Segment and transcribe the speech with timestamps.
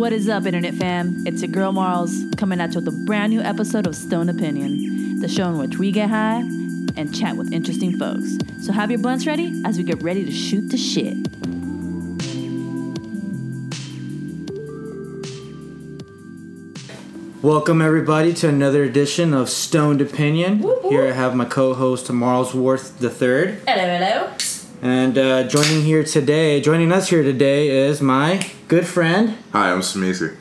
[0.00, 1.24] What is up, Internet fam?
[1.26, 5.20] It's your girl Marls coming at you with a brand new episode of Stone Opinion,
[5.20, 6.38] the show in which we get high
[6.96, 8.38] and chat with interesting folks.
[8.62, 11.18] So have your blunts ready as we get ready to shoot the shit.
[17.42, 20.60] Welcome everybody to another edition of Stoned Opinion.
[20.88, 24.32] Here I have my co-host Marlsworth III, Hello, hello.
[24.80, 29.36] and uh, joining here today, joining us here today is my good friend.
[29.52, 30.36] Hi, I'm Semisi.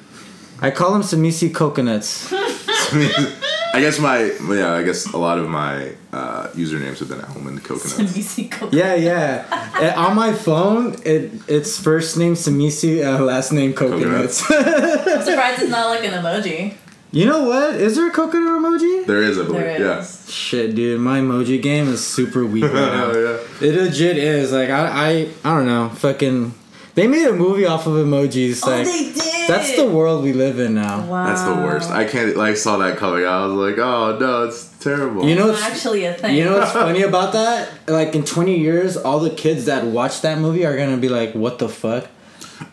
[0.62, 2.32] I call him Semisi Coconuts.
[2.32, 7.64] I guess my yeah, I guess a lot of my uh, usernames have been Almond
[7.64, 7.94] Coconuts.
[7.94, 8.76] Semisi Coconuts.
[8.78, 9.46] Yeah, yeah.
[9.74, 14.44] Uh, on my phone, it it's first name Semisi, uh, last name Coconuts.
[14.52, 16.76] I'm surprised it's not like an emoji.
[17.12, 17.76] you know what?
[17.78, 19.08] Is there a coconut emoji?
[19.08, 19.62] There is, I believe.
[19.62, 20.06] There yeah.
[20.28, 23.08] Shit, dude, my emoji game is super weak right now.
[23.12, 23.38] Yeah.
[23.62, 24.52] It legit is.
[24.52, 25.10] Like I, I,
[25.44, 25.90] I don't know.
[25.90, 26.54] Fucking,
[27.00, 28.62] they made a movie off of emojis.
[28.64, 29.50] Oh, like they did.
[29.50, 31.06] that's the world we live in now.
[31.06, 31.26] Wow.
[31.28, 31.90] That's the worst.
[31.90, 33.26] I can't like saw that coming.
[33.26, 35.26] I was like, oh no, it's terrible.
[35.28, 36.36] You know, It's actually a thing.
[36.36, 37.70] you know what's funny about that?
[37.88, 41.34] Like in twenty years, all the kids that watch that movie are gonna be like,
[41.34, 42.08] "What the fuck?"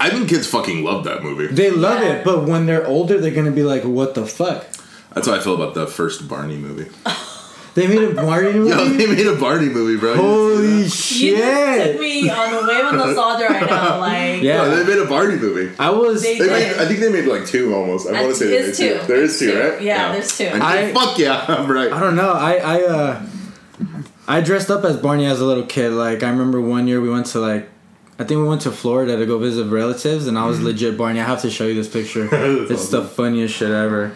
[0.00, 1.46] I think kids fucking love that movie.
[1.46, 2.14] They love Yeah.
[2.14, 4.66] it, but when they're older, they're gonna be like, "What the fuck?"
[5.14, 6.90] That's how I feel about the first Barney movie.
[7.76, 8.70] They made a Marty movie.
[8.70, 10.16] Yo, they made a Barney movie, bro.
[10.16, 12.00] Holy you just took shit!
[12.00, 14.00] me on the wave of nostalgia right now.
[14.06, 14.56] Like, Yeah.
[14.62, 15.76] No, they made a Barney movie.
[15.78, 16.22] I was.
[16.22, 16.50] They They did.
[16.50, 18.08] made, I think they made like two almost.
[18.08, 18.98] I want to say they made two.
[19.00, 19.06] two.
[19.06, 19.60] There is two, two.
[19.60, 19.82] right?
[19.82, 20.44] Yeah, there's two.
[20.44, 21.92] And I- fuck yeah, I'm right.
[21.92, 22.32] I don't know.
[22.32, 23.26] I I uh
[24.26, 25.92] I dressed up as Barney as a little kid.
[25.92, 27.68] Like I remember one year we went to like
[28.18, 31.20] I think we went to Florida to go visit relatives and I was legit Barney.
[31.20, 32.26] I have to show you this picture.
[32.28, 34.14] That's it's the funniest shit ever.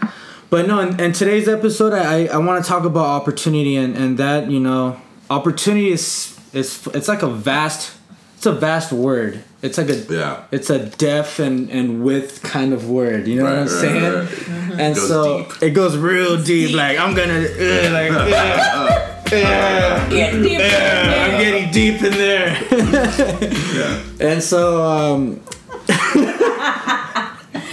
[0.50, 3.96] But no, in, in today's episode I, I, I want to talk about opportunity and,
[3.96, 7.96] and that, you know, opportunity is is it's like a vast
[8.36, 9.44] it's a vast word.
[9.62, 10.42] It's like a Yeah.
[10.50, 13.28] it's a depth and, and width kind of word.
[13.28, 14.14] You know what I'm right, saying?
[14.14, 14.80] right.
[14.80, 15.62] And Goes so deep.
[15.62, 16.74] it goes real deep.
[16.74, 20.64] Like I'm gonna uh, like uh, uh, Get deeper.
[20.64, 22.56] uh, I'm getting deep in there.
[23.70, 24.02] Yeah.
[24.32, 25.40] and so um,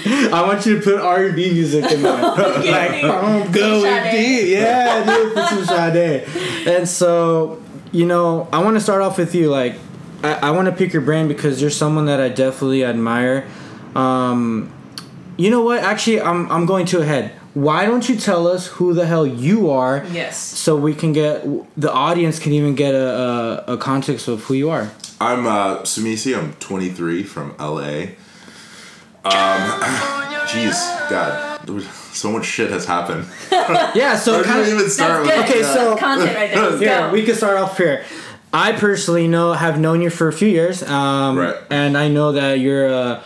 [0.07, 2.21] I want you to put R&B music in there.
[2.21, 4.11] like I'm going Sade.
[4.11, 4.57] deep.
[4.57, 6.27] Yeah, dude, put some Sade.
[6.67, 9.49] And so you know, I want to start off with you.
[9.49, 9.75] Like
[10.23, 13.47] I, I want to pick your brain because you're someone that I definitely admire.
[13.95, 14.71] Um,
[15.37, 15.83] you know what?
[15.83, 17.33] Actually, I'm I'm going to ahead.
[17.53, 20.05] Why don't you tell us who the hell you are?
[20.11, 20.37] Yes.
[20.37, 21.43] So we can get
[21.79, 24.91] the audience can even get a, a, a context of who you are.
[25.19, 26.37] I'm uh, Semisi.
[26.37, 28.07] I'm 23 from LA.
[29.33, 29.79] Um,
[30.47, 31.81] jeez, God,
[32.13, 33.25] so much shit has happened.
[33.95, 34.15] Yeah.
[34.15, 35.49] So Where kind we of even start That's with good.
[35.55, 35.73] Okay, that?
[35.73, 36.61] so- content right there.
[36.69, 37.11] Let's here go.
[37.11, 38.03] we can start off here.
[38.53, 41.55] I personally know have known you for a few years, um, Right.
[41.69, 43.21] and I know that you're a,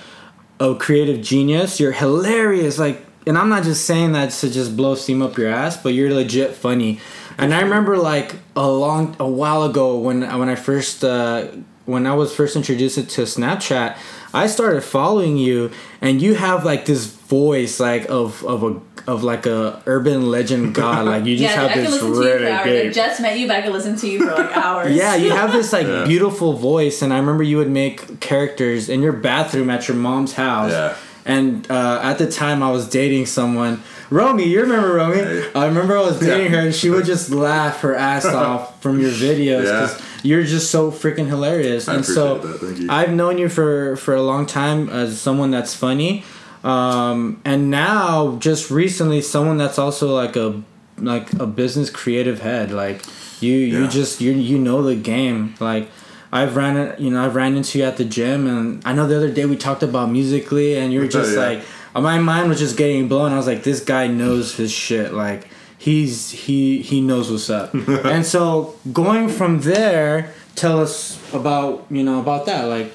[0.59, 1.79] a creative genius.
[1.79, 5.49] You're hilarious, like, and I'm not just saying that to just blow steam up your
[5.49, 6.99] ass, but you're legit funny.
[7.37, 11.47] And I remember like a long a while ago when when I first uh,
[11.85, 13.97] when I was first introduced to Snapchat,
[14.33, 15.71] I started following you,
[16.01, 20.73] and you have like this voice like of of a of like a urban legend
[20.81, 21.05] god.
[21.05, 22.61] Like you just yeah, have I this listen to you for really hours.
[22.67, 22.93] I good.
[22.93, 24.95] just met you, but I could listen to you for like hours.
[24.95, 26.05] Yeah, you have this like Yeah.
[26.05, 30.33] beautiful voice, and I remember you would make characters in your bathroom at your mom's
[30.33, 30.71] house.
[30.71, 30.95] Yeah.
[31.23, 34.47] And uh, at the time, I was dating someone, Romy.
[34.47, 35.17] You remember Romy?
[35.17, 35.51] Hey.
[35.53, 36.61] I remember I was dating Yeah.
[36.61, 39.81] her, and she would just laugh her ass off from your videos Yeah.
[39.81, 41.87] because you're just so freaking hilarious.
[41.87, 42.87] I and so that.
[42.89, 46.23] I've known you for for a long time as someone that's funny,
[46.63, 50.61] um, and now just recently someone that's also like a
[50.97, 52.71] like a business creative head.
[52.71, 53.01] Like
[53.41, 55.55] you you just you you know the game.
[55.59, 55.89] Like
[56.31, 59.17] I've ran you know I've ran into you at the gym, and I know the
[59.17, 61.39] other day we talked about musical.ly, and you're just Yeah.
[61.47, 63.33] like my mind was just getting blown.
[63.33, 65.13] I was like, this guy knows his shit.
[65.13, 65.47] Like
[65.81, 67.73] he's he he knows what's up.
[68.05, 72.65] and so going from there, tell us about you know about that.
[72.65, 72.93] Like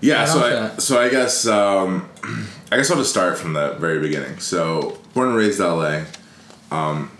[0.00, 0.80] Yeah, so I, that.
[0.80, 2.08] so I guess um,
[2.70, 4.38] I guess I'll just start from the very beginning.
[4.38, 6.04] So born and raised LA.
[6.70, 7.10] Um,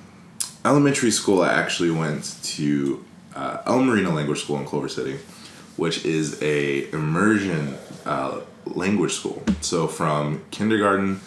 [0.65, 3.05] elementary school, I actually went to
[3.35, 5.19] uh, El Marino Language School in Culver City,
[5.77, 9.43] which is a immersion uh, language school.
[9.61, 11.21] So from kindergarten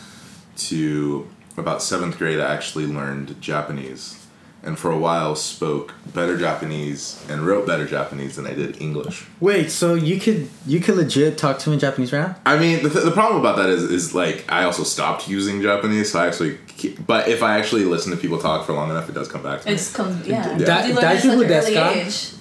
[0.58, 1.28] to
[1.60, 4.16] about seventh grade, I actually learned Japanese,
[4.64, 9.26] and for a while spoke better Japanese and wrote better Japanese than I did English.
[9.40, 12.36] wait, so you could you could legit talk to me in Japanese right now?
[12.46, 15.62] I mean, the, th- the problem about that is, is like I also stopped using
[15.62, 16.58] Japanese, so I actually.
[16.80, 19.44] Keep, but if I actually listen to people talk for long enough, it does come
[19.44, 19.74] back to me.
[19.74, 20.58] It's comes yeah.
[20.58, 22.34] Da- you learn at daijoubu such an desu early age.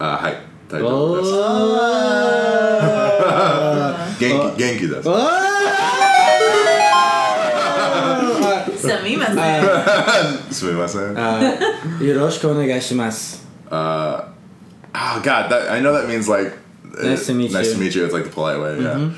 [0.00, 0.40] Uh, hi.
[0.72, 1.20] I Oh.
[4.18, 4.86] Genki, Genki
[9.13, 9.13] does.
[9.13, 10.51] Send me message.
[10.51, 11.15] Sumimasen.
[11.17, 13.45] Uh, よろしくお願いします。
[13.71, 16.53] oh God, that, I know that means like.
[16.97, 17.71] uh, Nice to meet nice you.
[17.73, 17.79] Mm-hmm.
[17.79, 18.03] to meet you.
[18.05, 18.81] It's like the polite way.
[18.81, 19.11] Yeah.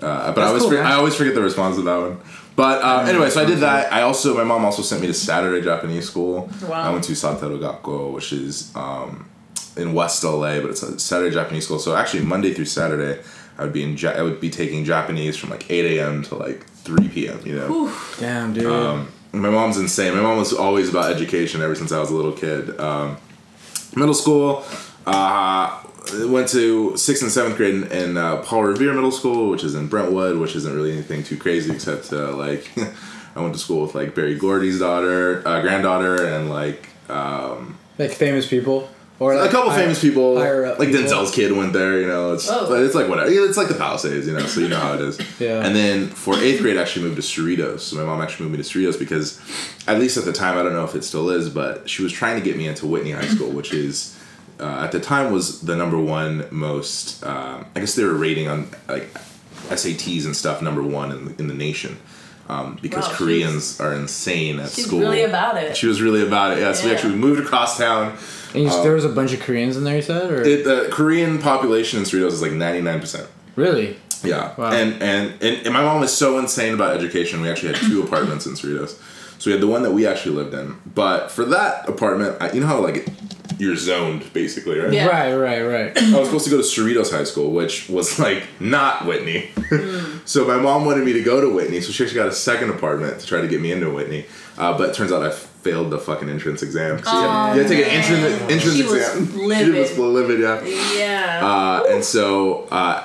[0.00, 0.92] Uh, but I That's always cool, forget, man.
[0.92, 2.18] I always forget the response to that one.
[2.56, 3.92] But uh, anyway, so I did that.
[3.92, 6.48] I also my mom also sent me to Saturday Japanese school.
[6.68, 6.82] Wow.
[6.82, 9.28] I went to Santero Gakko, which is um,
[9.76, 11.78] in West LA, but it's a Saturday Japanese school.
[11.78, 13.20] So actually, Monday through Saturday,
[13.58, 16.22] I would be in ja- I would be taking Japanese from like 8 a.m.
[16.24, 17.40] to like 3 p.m.
[17.44, 17.92] You know.
[18.18, 18.66] Damn, dude.
[18.66, 19.08] Um,
[19.41, 20.13] my mom's insane.
[20.15, 22.79] My mom was always about education ever since I was a little kid.
[22.79, 23.17] Um,
[23.95, 24.63] middle school,
[25.05, 25.81] uh,
[26.27, 29.75] went to sixth and seventh grade in, in uh, Paul Revere Middle School, which is
[29.75, 32.69] in Brentwood, which isn't really anything too crazy except uh, like
[33.35, 38.11] I went to school with like Berry Gordy's daughter, uh, granddaughter, and like um, like
[38.11, 38.89] famous people.
[39.17, 40.37] Or a couple higher- famous people.
[40.37, 41.03] higher up Like people.
[41.03, 42.33] Denzel's kid went there, you know.
[42.33, 42.73] It's Oh.
[42.73, 43.29] it's like whatever.
[43.31, 44.45] It's like the Palisades, you know.
[44.45, 45.17] So you know how it is.
[45.39, 45.65] Yeah.
[45.65, 47.79] And then for eighth grade, I actually moved to Cerritos.
[47.81, 49.39] So my mom actually moved me to Cerritos because,
[49.87, 52.11] at least at the time, I don't know if it still is, but she was
[52.11, 54.17] trying to get me into Whitney High School, which is
[54.59, 57.23] uh, at the time was the number one most.
[57.25, 59.13] Um, I guess they were rating on like
[59.69, 61.97] SATs and stuff number one in the, in the nation.
[62.47, 64.75] Um, because Wow, Koreans are insane at school.
[64.75, 64.99] She's school.
[64.99, 65.75] really about it.
[65.75, 66.59] She was really about it.
[66.61, 68.15] Yeah, so we actually moved across town.
[68.55, 70.31] And you, there was a bunch of Koreans in there, you said?
[70.31, 70.41] Or?
[70.41, 73.27] It, the Korean population in Cerritos is like ninety nine percent.
[73.55, 73.97] really?
[74.23, 74.71] Yeah, Wow.
[74.71, 77.41] and, and and and my mom was so insane about education.
[77.41, 78.97] We actually had two apartments in Cerritos.
[79.37, 82.51] So we had the one that we actually lived in, but for that apartment, I,
[82.53, 83.07] you know how like
[83.59, 84.91] you're zoned basically, right?
[84.91, 85.07] Yeah.
[85.07, 85.97] Right, right, right.
[86.13, 89.49] I was supposed to go to Cerritos High School, which was like not Whitney.
[90.25, 92.69] so my mom wanted me to go to Whitney, so she actually got a second
[92.71, 94.25] apartment to try to get me into Whitney.
[94.57, 95.31] Uh, but it turns out I
[95.65, 97.03] failed the fucking entrance exam.
[97.03, 99.27] So you, had, you had to take an entrance, entrance She was exam.
[99.33, 99.75] she livid.
[99.75, 100.61] was livid, yeah.
[101.01, 101.39] Yeah.
[101.49, 102.97] Uh, and so uh,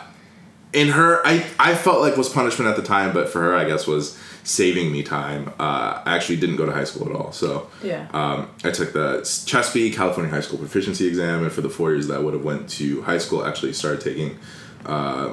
[0.72, 3.64] in her I, I felt like was punishment at the time but for her i
[3.64, 7.32] guess was saving me time uh, i actually didn't go to high school at all
[7.32, 8.06] so Yeah.
[8.12, 12.06] um, i took the CHSPE california high school proficiency exam and for the four years
[12.06, 14.38] that i would have went to high school I actually started taking
[14.86, 15.30] uh,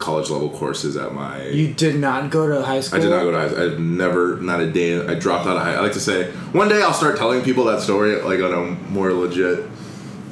[0.00, 2.98] college level courses at my You did not go to high school?
[2.98, 3.70] I did not go to high school.
[3.72, 4.98] I've never, not a day.
[5.06, 5.74] I dropped out of high.
[5.74, 8.70] I like to say one day I'll start telling people that story like on a
[8.90, 9.66] more legit.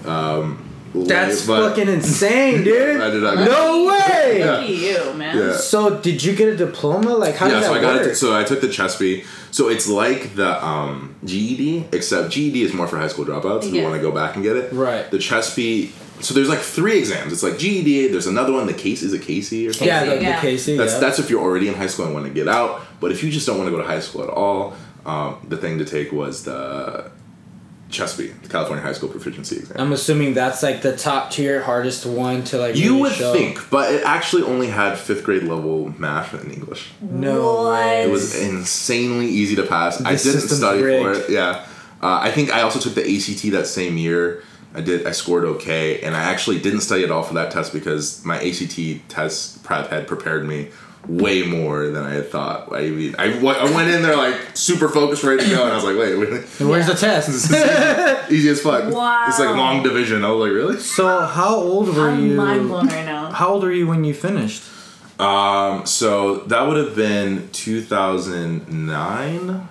[0.07, 3.01] Um, That's way, but- fucking insane, dude.
[3.01, 3.37] I did not.
[3.37, 4.39] No way!
[4.39, 4.53] Yeah.
[4.53, 5.37] Lucky you, man.
[5.37, 5.53] Yeah.
[5.57, 7.15] So, did you get a diploma?
[7.15, 8.07] Like, how yeah, did so that I got work?
[8.09, 8.15] it.
[8.17, 9.25] So I took the CHSPE.
[9.51, 13.77] So it's like the um, GED, except GED is more for high school dropouts who
[13.77, 13.83] Yeah.
[13.85, 14.73] want to go back and get it.
[14.73, 15.11] Right.
[15.11, 15.91] The CHSPE.
[16.21, 17.33] So there's like three exams.
[17.33, 18.09] It's like GED.
[18.09, 18.67] There's another one.
[18.67, 19.89] The case is a CAHSEE or something.
[19.89, 20.41] yeah, the, the Yeah.
[20.41, 20.77] CAHSEE.
[20.77, 21.01] That's yeah.
[21.01, 22.83] that's if you're already in high school and want to get out.
[23.01, 24.75] But if you just don't want to go to high school at all,
[25.07, 27.11] um, the thing to take was the
[27.91, 29.77] CHSPE, the California High School Proficiency Exam.
[29.81, 32.77] I'm assuming that's like the top tier, hardest one to like.
[32.77, 33.33] you really would show.
[33.33, 36.91] think, but it actually only had fifth grade level math and English.
[37.01, 37.63] No.
[37.65, 37.87] What?
[37.87, 40.01] It was insanely easy to pass.
[40.01, 41.31] I didn't system's study for it.
[41.31, 41.65] Yeah,
[42.03, 44.43] uh, I think I also took the ACT that same year.
[44.75, 45.07] I did.
[45.07, 48.37] I scored okay, and I actually didn't study at all for that test because my
[48.37, 50.69] ACT test prep had prepared me
[51.07, 52.73] way more than I had thought.
[52.75, 55.73] I mean, I, w- I went in there like super focused, ready to go, and
[55.73, 57.51] I was like, wait, wait And where's the test?
[58.31, 58.93] easy as fuck.
[58.93, 59.25] Wow.
[59.29, 60.25] It's like long division.
[60.25, 60.79] I was like, really?
[60.79, 62.13] so, how old were you?
[62.15, 62.37] I'm you?
[62.37, 63.33] mind blown right now.
[63.33, 64.65] How old were you when you finished?
[65.19, 69.69] Um, so that would have been 2009.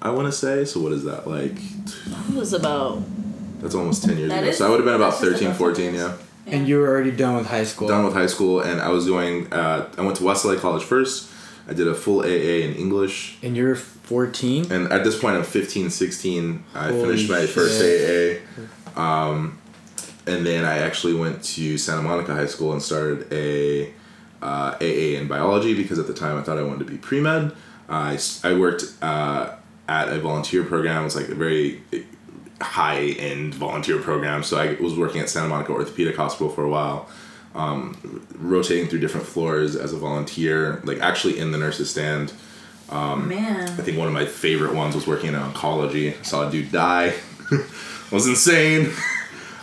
[0.00, 0.64] I want to say.
[0.64, 1.56] So what is that like?
[1.56, 3.02] It was about.
[3.60, 4.50] That's almost 10 years That ago.
[4.50, 6.12] is- so I would have been about that's 13, 14, yeah.
[6.46, 7.88] And you were already done with high school.
[7.88, 10.82] Done with high school, and I was going, uh, I went to West LA College
[10.82, 11.28] first.
[11.68, 13.36] I did a full AA in English.
[13.42, 14.72] And you're 14.
[14.72, 16.64] And at this point, I'm 15, 16.
[16.74, 17.50] I Holy finished my shit.
[17.50, 19.00] first AA.
[19.00, 19.58] Um,
[20.26, 23.92] and then I actually went to Santa Monica High School and started a
[24.40, 27.20] uh, AA in biology because at the time I thought I wanted to be pre
[27.20, 27.52] med.
[27.90, 28.18] I
[28.58, 29.50] worked uh,
[29.88, 31.02] at a volunteer program.
[31.02, 31.82] It was like a very
[32.60, 34.42] high end volunteer program.
[34.42, 37.08] So I was working at Santa Monica Orthopedic Hospital for a while,
[37.54, 37.96] um,
[38.36, 42.32] rotating through different floors as a volunteer, like actually in the nurses' stand.
[42.90, 46.18] Um, I think one of my favorite ones was working in oncology.
[46.18, 47.12] I saw a dude die.
[48.10, 48.90] was insane.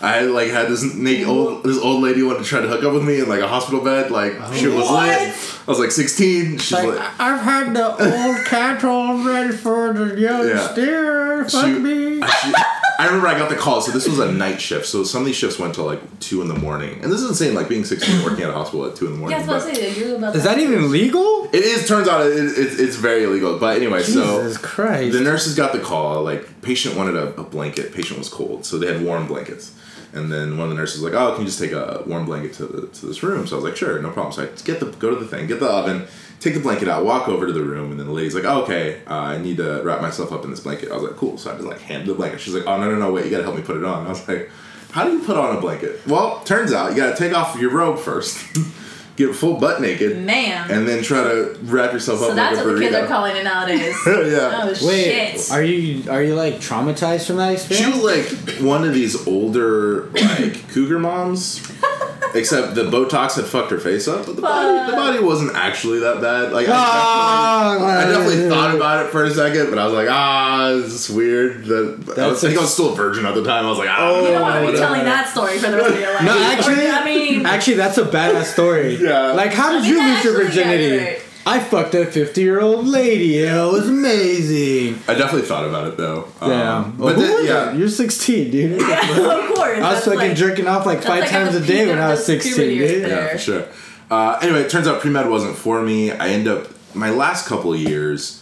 [0.02, 2.94] I like had this naked old this old lady wanted to try to hook up
[2.94, 4.12] with me in like a hospital bed.
[4.12, 5.08] Like shit was What?
[5.08, 5.34] lit.
[5.34, 6.58] I was like sixteen.
[6.60, 10.68] She's Like, like, I've had the old cattle ready for the young Yeah.
[10.72, 11.46] steer.
[11.50, 12.22] Fuck She- me.
[12.22, 12.54] she-
[12.98, 13.82] I remember I got the call.
[13.82, 14.86] So this was a night shift.
[14.86, 17.02] So some of these shifts went till like two in the morning.
[17.04, 17.54] And this is insane.
[17.54, 19.38] Like being sixteen, working at a hospital at two in the morning.
[19.38, 21.46] Yeah, I was about to say, you're about Is to- that even legal?
[21.54, 21.88] it is.
[21.88, 23.58] Turns out it, it, it's very illegal.
[23.60, 25.14] But anyway, so Jesus Christ.
[25.14, 26.24] The nurses got the call.
[26.24, 27.94] Like, patient wanted a, a blanket.
[27.94, 29.74] Patient was cold, so they had warm blankets.
[30.14, 32.26] And then one of the nurses was like, "Oh, can you just take a warm
[32.26, 34.46] blanket to the, to this room?" So I was like, "Sure, no problem." So I
[34.64, 36.08] get the go to the thing, get the oven,
[36.40, 38.64] take the blanket out, walk over to the room, and then the lady's like, oh,
[38.64, 41.38] "Okay, uh, I need to wrap myself up in this blanket." I was like, "Cool."
[41.38, 42.40] So I just like hand the blanket.
[42.42, 44.10] She's like, "Oh no no no wait, you gotta help me put it on." I
[44.10, 44.50] was like,
[44.92, 47.72] "How do you put on a blanket?" Well, turns out you gotta take off your
[47.72, 48.38] robe first,
[49.16, 50.70] get full butt naked, Man.
[50.70, 52.30] and then try to wrap yourself up.
[52.30, 53.96] so that's like a what the kids are calling it nowadays.
[54.06, 54.62] yeah.
[54.64, 55.52] Oh Wait, shit.
[55.52, 58.02] are you are you like traumatized from that She experience?
[58.04, 61.66] was like one of these older like cougar moms.
[62.36, 66.00] Except the Botox had fucked her face up, but the body, the body wasn't actually
[66.00, 66.52] that bad.
[66.52, 70.10] Like I definitely, I definitely thought about it for a second, but I was like,
[70.10, 71.66] ah, this is weird.
[71.66, 73.66] That I, was, I think a- I was still a virgin at the time.
[73.66, 74.86] I was like, ah, you don't want to be whatever.
[74.86, 76.24] telling that story for the rest of your life.
[76.26, 78.96] No, actually, I mean, actually, that's a badass story.
[78.96, 79.32] Yeah.
[79.32, 81.22] Like, how did I mean, you lose your actually, yeah, virginity?
[81.46, 81.62] You're right.
[81.62, 83.46] I fucked a fifty-year-old lady.
[83.46, 85.00] and It was amazing.
[85.08, 86.28] I definitely thought about it though.
[86.42, 87.78] Um, Yeah, but Who then, yeah, it?
[87.78, 88.82] you're sixteen, dude.
[88.82, 89.10] yeah,
[89.50, 89.80] of course.
[89.80, 92.26] I was fucking like- jerking off like five like times a day when I was
[92.26, 93.04] sixteen, dude.
[93.06, 93.10] there.
[93.28, 93.68] yeah, for sure.
[94.10, 96.12] Uh, anyway, it turns out pre med wasn't for me.
[96.12, 98.42] I end up my last couple of years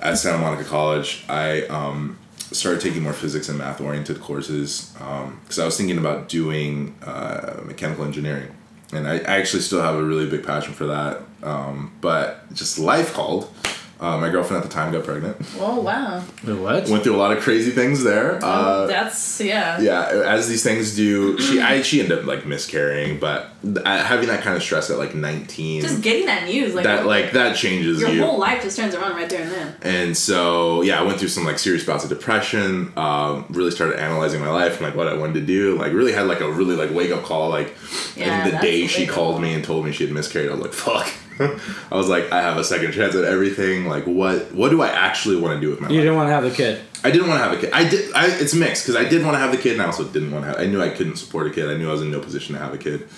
[0.00, 1.24] at Santa Monica College.
[1.28, 2.18] I um,
[2.50, 7.60] started taking more physics and math oriented courses because I was thinking about doing uh,
[7.64, 8.48] mechanical engineering,
[8.92, 11.20] and I, I actually still have a really big passion for that.
[11.42, 13.52] Um, but just life called.
[14.00, 15.36] Uh, my girlfriend at the time got pregnant.
[15.60, 16.24] Oh wow.
[16.44, 16.88] Wait, what?
[16.88, 18.44] Went through a lot of crazy things there.
[18.44, 19.80] Uh, That's yeah.
[19.80, 23.52] yeah, as these things do, she I she ended up like miscarrying, but
[23.86, 27.30] having that kind of stress at like nineteen, Just getting that news like that like
[27.34, 28.24] that changes your you.
[28.24, 29.76] whole life just turns around right there and then.
[29.82, 32.92] and so yeah, I went through some like serious bouts of depression.
[32.96, 35.78] Um, really started analyzing my life and like what I wanted to do.
[35.78, 37.50] Like really had like a really like wake up call.
[37.50, 37.72] Like
[38.16, 40.60] Yeah, and the day she called me and told me she had miscarried, I was
[40.62, 41.08] like fuck.
[41.90, 43.86] I was like I have a second chance at everything.
[43.86, 45.96] Like what what do I actually want to do with my You life?
[45.96, 46.82] You didn't want to have the kid.
[47.04, 47.70] I didn't want to have a kid.
[47.72, 48.12] I did.
[48.14, 50.30] I, it's mixed because I did want to have the kid, and I also didn't
[50.30, 50.60] want to have.
[50.60, 51.68] I knew I couldn't support a kid.
[51.68, 53.08] I knew I was in no position to have a kid.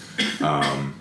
[0.40, 0.98] Um,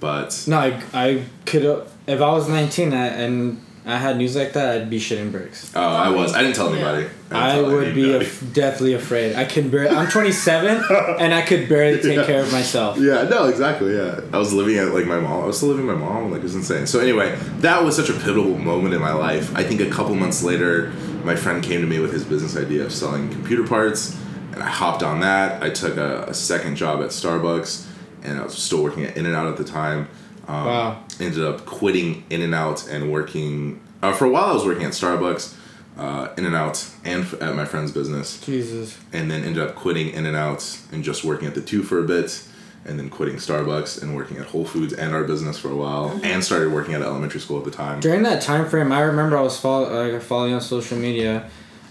[0.00, 1.64] but No, I, I could
[2.06, 5.70] if I was nineteen I, and I had news like that, I'd be shitting bricks.
[5.76, 6.32] oh, I was.
[6.34, 7.02] I didn't tell anybody.
[7.02, 9.36] didn't I tell would be af- deathly afraid.
[9.36, 9.94] I could barely.
[9.94, 10.82] I'm 27
[11.20, 12.24] and I could barely take Yeah.
[12.26, 12.98] care of myself.
[12.98, 13.94] Yeah, no, exactly.
[13.94, 15.42] Yeah, I was living at like my mom.
[15.44, 16.30] I was still living with my mom.
[16.30, 16.86] Like it was insane.
[16.86, 19.54] So anyway, that was such a pivotal moment in my life.
[19.54, 20.90] I think a couple months later,
[21.22, 24.18] my friend came to me with his business idea of selling computer parts,
[24.52, 25.62] and I hopped on that.
[25.62, 27.86] I took a, a second job at Starbucks,
[28.22, 30.08] and I was still working at In and Out at the time.
[30.48, 30.98] Um, Wow.
[31.20, 33.80] Ended up quitting In and Out and working.
[34.02, 35.54] Uh, for a while, I was working at Starbucks,
[35.98, 38.98] uh, In and Out, and f- at my friend's business Jesus.
[39.12, 41.98] and then ended up quitting In and Out and just working at the two for
[41.98, 42.42] a bit,
[42.84, 46.20] and then quitting Starbucks and working at Whole Foods and our business for a while,
[46.22, 48.00] and started working at elementary school at the time.
[48.00, 51.48] During that time frame, I remember I was follow, like, following on social media,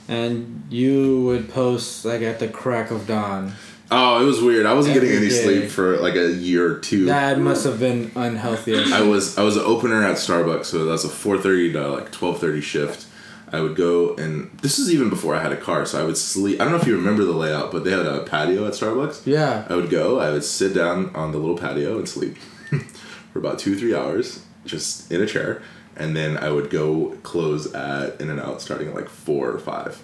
[0.08, 3.54] and you would post like at the crack of dawn.
[3.92, 4.66] Oh, it was weird.
[4.66, 5.44] I wasn't getting any day.
[5.44, 7.06] sleep for like a year or two.
[7.06, 8.76] That must have been unhealthy.
[8.76, 12.12] I was I was an opener at Starbucks, so that's a four thirty to like
[12.12, 13.08] twelve thirty shift.
[13.52, 16.18] I would go and this is even before I had a car, so I would
[16.18, 16.60] sleep.
[16.60, 19.28] I don't know if you remember the layout, but they had a patio at Starbucks.
[19.28, 19.68] yeah.
[19.70, 22.38] I would go, I would sit down on the little patio and sleep
[23.32, 25.62] for about two, three hours, just in a chair.
[25.96, 29.60] And then I would go close at In and Out starting at like four or
[29.60, 30.02] five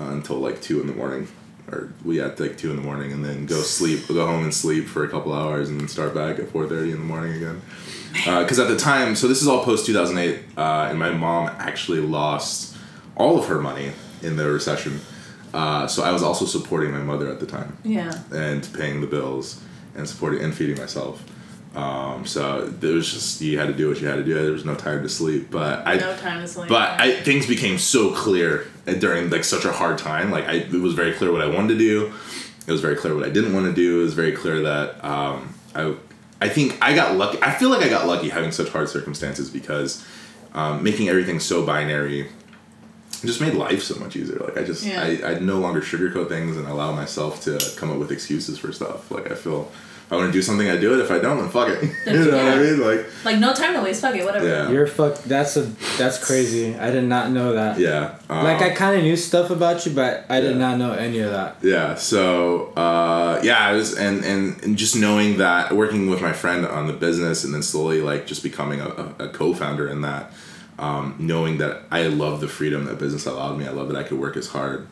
[0.00, 1.28] uh, until like two in the morning.
[1.70, 4.54] Or we had like two in the morning and then go sleep, go home and
[4.54, 7.60] sleep for a couple hours and then start back at 4.30 in the morning again.
[8.12, 12.00] Because at the time, so this is all post 2008, uh, and my mom actually
[12.00, 12.76] lost
[13.16, 13.92] all of her money
[14.22, 15.00] in the recession.
[15.52, 18.16] Uh, so I was also supporting my mother at the time Yeah.
[18.32, 19.60] and paying the bills
[19.96, 21.22] and supporting and feeding myself.
[21.76, 24.32] Um, so there was just you had to do what you had to do.
[24.32, 25.96] There was no time to sleep, but I.
[25.96, 26.70] no time to sleep.
[26.70, 28.66] But I things became so clear
[28.98, 30.30] during like such a hard time.
[30.30, 32.14] Like I, it was very clear what I wanted to do.
[32.66, 34.00] It was very clear what I didn't want to do.
[34.00, 35.94] It was very clear that um, I,
[36.40, 37.38] I think I got lucky.
[37.42, 40.04] I feel like I got lucky having such hard circumstances because
[40.54, 42.28] um, making everything so binary
[43.24, 44.38] just made life so much easier.
[44.38, 45.02] Like I just Yeah.
[45.02, 48.72] I, I no longer sugarcoat things and allow myself to come up with excuses for
[48.72, 49.10] stuff.
[49.10, 49.70] Like I feel
[50.08, 51.00] I want to do something, I do it.
[51.00, 51.82] If I don't, then fuck it.
[52.06, 52.80] you know what I mean?
[52.80, 54.00] Like like no time to waste.
[54.02, 54.24] Fuck it.
[54.24, 54.46] Whatever.
[54.46, 54.70] Yeah.
[54.70, 55.20] You're fuck.
[55.24, 55.62] That's a
[55.98, 56.76] that's crazy.
[56.76, 57.80] I did not know that.
[57.80, 58.14] yeah.
[58.30, 61.18] Um, Like I kind of knew stuff about you, but I did not know any
[61.18, 61.56] of that.
[61.60, 61.96] Yeah.
[61.96, 66.64] So uh, yeah, I was and, and and just knowing that working with my friend
[66.64, 70.30] on the business and then slowly like just becoming a, a, a co-founder in that,
[70.78, 73.66] um, knowing that I love the freedom that business allowed me.
[73.66, 74.86] I love that I could work as hard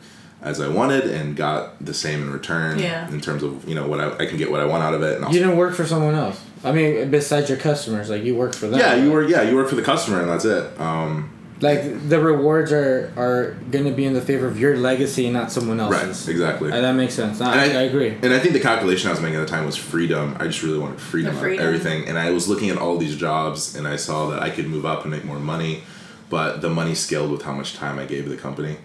[0.45, 2.77] as I wanted and got the same in return.
[2.79, 3.09] Yeah.
[3.09, 5.01] In terms of you know what I, I can get what I want out of
[5.01, 6.39] it and also You didn't work for someone else.
[6.63, 8.79] I mean, besides your customers, like you work for them.
[8.79, 9.27] yeah, you work.
[9.29, 10.79] Yeah, you work for the customer, and that's it.
[10.79, 15.51] Um, like the rewards are are gonna be in the favor of your legacy, not
[15.51, 16.27] someone else's.
[16.27, 16.71] Right, exactly.
[16.71, 17.41] And that makes sense.
[17.41, 18.09] I, I, agree.
[18.09, 20.35] And I think the calculation I was making at the time was freedom.
[20.39, 21.65] I just really wanted freedom, The of freedom.
[21.65, 22.07] everything.
[22.07, 24.85] And I was looking at all these jobs and I saw that I could move
[24.85, 25.83] up and make more money,
[26.29, 28.77] but the money scaled with how much time I gave the company.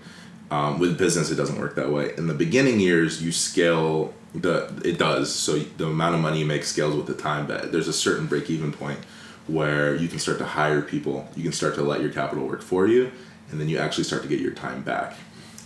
[0.50, 2.12] Um, with business, it doesn't work that way.
[2.19, 5.33] In the beginning years, you scale the it does.
[5.33, 8.26] So the amount of money you make scales with the time, but there's a certain
[8.26, 8.99] break even point
[9.47, 11.28] where you can start to hire people.
[11.37, 13.12] You can start to let your capital work for you,
[13.50, 15.14] and then you actually start to get your time back.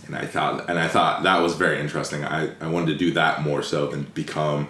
[0.05, 2.23] And I thought, and I thought that was very interesting.
[2.23, 4.67] I, I wanted to do that more so than become,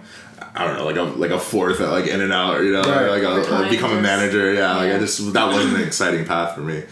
[0.56, 2.84] I don't know, like a like a fourth, at, like in and out, you know,
[2.84, 3.10] Right.
[3.10, 4.54] like a, like become a manager.
[4.54, 6.84] Yeah, like I just that wasn't an exciting path for me.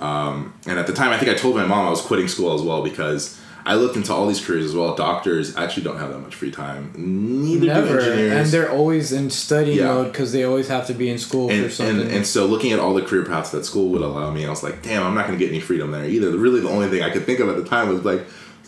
[0.00, 2.54] Um, and at the time, I think I told my mom I was quitting school
[2.54, 4.94] as well because I looked into all these careers as well.
[4.94, 6.92] Doctors actually don't have that much free time.
[6.96, 8.32] Neither Never, do engineers.
[8.32, 9.86] and they're always in study Yeah.
[9.86, 12.00] mode because they always have to be in school and, for something.
[12.02, 14.50] and, and so looking at all the career paths that school would allow me, I
[14.50, 16.30] was like, damn, I'm not going to get any freedom there either.
[16.36, 18.24] Really, the only thing I could think of at the time was like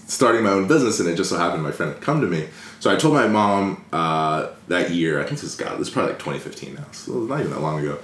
[0.09, 2.49] starting my own business, and it just so happened my friend had come to me.
[2.81, 6.13] So I told my mom uh, that year, I think this got this is probably
[6.13, 7.99] like 2015 now, so it's not even that long ago.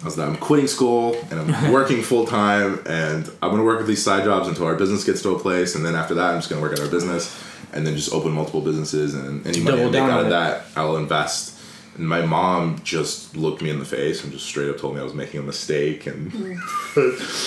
[0.00, 3.78] I was like, I'm quitting school and I'm working full time, and I'm gonna work
[3.78, 6.30] with these side jobs until our business gets to a place, and then after that,
[6.30, 7.38] I'm just gonna work at our business,
[7.72, 10.96] and then just open multiple businesses, and any money I make out of that, I'll
[10.96, 11.56] invest.
[11.96, 15.00] And my mom just looked me in the face and just straight up told me
[15.00, 16.32] I was making a mistake, and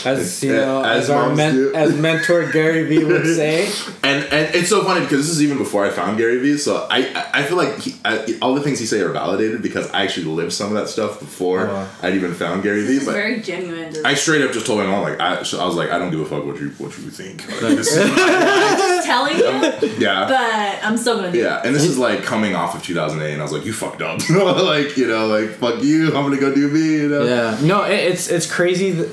[0.05, 3.71] as you uh, know, as as, our men- as mentor Gary Vee would say,
[4.03, 6.57] and and it's so funny because this is even before I found Gary Vee.
[6.57, 9.61] So I I I feel like he, I, all the things he say are validated
[9.61, 11.89] because I actually lived some of that stuff before oh, wow.
[12.01, 12.99] I'd even found Gary Vee.
[13.03, 13.95] But very genuine.
[14.05, 16.11] I straight up just told my mom like I, so I was like I don't
[16.11, 17.43] give a fuck what you what you think.
[17.63, 20.27] Like, this is, just telling you, yeah.
[20.27, 23.41] but I'm still gonna do Yeah, and this is like coming off of 2008, and
[23.41, 24.19] I was like, "You fucked up."
[24.63, 26.07] like, you know, like fuck you.
[26.07, 26.93] I'm gonna go do me.
[26.93, 27.23] You know.
[27.23, 28.91] yeah, no, it, it's it's crazy.
[28.91, 29.09] That,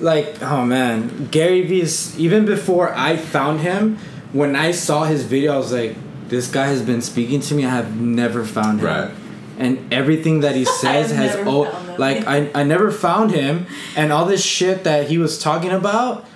[0.00, 3.98] like, oh man, Gary Vee's even before I found him,
[4.32, 5.96] when I saw his video, I was like,
[6.28, 7.64] this guy has been speaking to me.
[7.64, 8.86] I have never found him.
[8.86, 9.10] Right.
[9.58, 14.12] And everything that he says has oh, found like I, I never found him, and
[14.12, 16.26] all this shit that he was talking about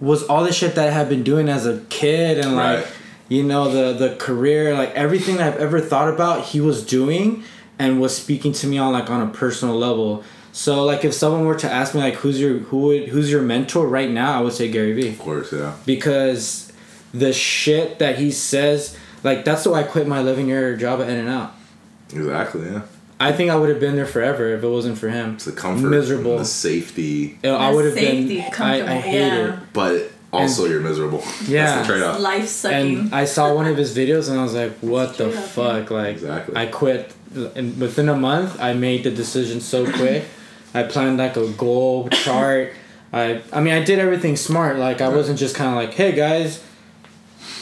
[0.00, 2.92] was all the shit that I had been doing as a kid, and like Right.
[3.34, 7.26] You know the the career, like everything I've ever thought about, he was doing
[7.78, 10.22] and was speaking to me on like on a personal level.
[10.52, 13.42] So like if someone were to ask me like who's your who would who's your
[13.42, 15.72] mentor right now, I would say Gary Vee Of course, yeah.
[15.86, 16.70] because
[17.14, 21.08] the shit that he says, like that's why I quit my eleven year job at
[21.08, 21.54] In and Out.
[22.12, 22.82] Exactly, yeah.
[23.18, 25.34] I think I would have been there forever if it wasn't for him.
[25.34, 26.36] It's the comfort, Miserable.
[26.38, 28.28] the safety, You know, I would have been.
[28.28, 29.54] safety, I, I hate yeah.
[29.54, 29.58] it.
[29.72, 31.22] but also you're miserable.
[31.46, 31.66] Yeah.
[31.76, 32.20] That's the trade-off.
[32.20, 32.98] life sucking.
[32.98, 35.90] And I saw one of his videos and I was like, "What the up, fuck?"
[35.90, 36.56] Like, Exactly.
[36.56, 37.12] I quit.
[37.54, 40.24] And within a month, I made the decision so quick.
[40.74, 42.72] I planned like a goal chart.
[43.12, 44.78] I, I mean, I did everything smart.
[44.78, 46.62] Like, I wasn't just kind of like, "Hey guys."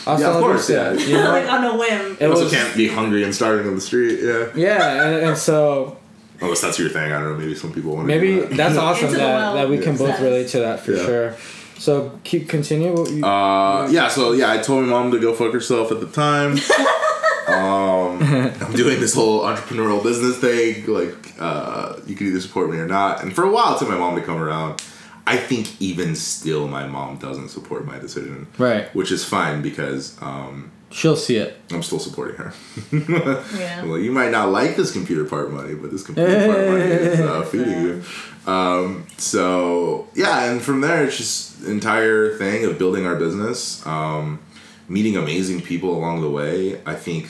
[0.04, 0.92] hasta Yeah, of course, yeah.
[0.92, 1.30] You know?
[1.38, 2.16] like on a whim.
[2.20, 4.20] It also was, can't be hungry and starving on the street.
[4.22, 4.48] Yeah.
[4.54, 5.96] yeah, and, and so
[6.40, 7.12] Unless that's your thing.
[7.12, 7.36] I don't know.
[7.36, 8.14] Maybe some people want to.
[8.14, 8.56] maybe do that.
[8.56, 11.04] that's awesome that, that we can both relate to that for Yeah.
[11.04, 11.36] sure.
[11.80, 12.92] So keep continue.
[12.92, 16.00] What you, Uh, yeah, so yeah, I told my mom to go fuck herself at
[16.00, 16.52] the time.
[17.48, 20.86] um, I'm doing this whole entrepreneurial business thing.
[20.86, 23.22] Like, uh, you can either support me or not.
[23.22, 24.82] And for a while, it took my mom to come around.
[25.26, 28.46] I think even still, my mom doesn't support my decision.
[28.58, 28.94] Right.
[28.94, 31.56] Which is fine because um, She'll see it.
[31.70, 32.52] I'm still supporting her.
[32.92, 33.84] Yeah.
[33.86, 37.20] Well, you might not like this computer part money, but this computer part money is
[37.20, 38.02] uh, feeding you.
[38.46, 44.40] Um, so yeah, and from there, it's just entire thing of building our business, um,
[44.88, 46.80] meeting amazing people along the way.
[46.84, 47.28] I think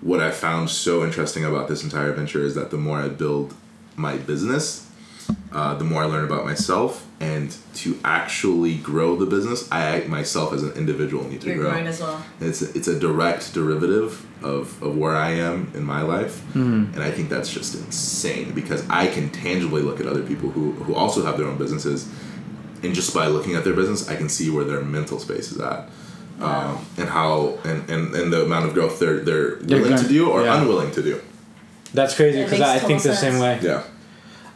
[0.00, 3.54] what I found so interesting about this entire venture is that the more I build
[3.96, 4.88] my business,
[5.52, 10.52] uh, the more I learn about myself, and to actually grow the business, I myself
[10.52, 11.70] as an individual need to You're grow.
[11.70, 12.24] growing as well.
[12.40, 16.96] It's a, it's a direct derivative of, of where I am in my life, and
[17.02, 20.94] I think that's just insane because I can tangibly look at other people who, who
[20.94, 22.08] also have their own businesses,
[22.82, 25.60] and just by looking at their business, I can see where their mental space is
[25.60, 25.88] at,
[26.40, 30.08] um, and how and, and, and the amount of growth they're they're willing gonna- to
[30.08, 30.60] do or yeah.
[30.60, 31.20] unwilling to do.
[31.94, 33.60] That's crazy because I, I think total the same way.
[33.62, 33.82] Yeah.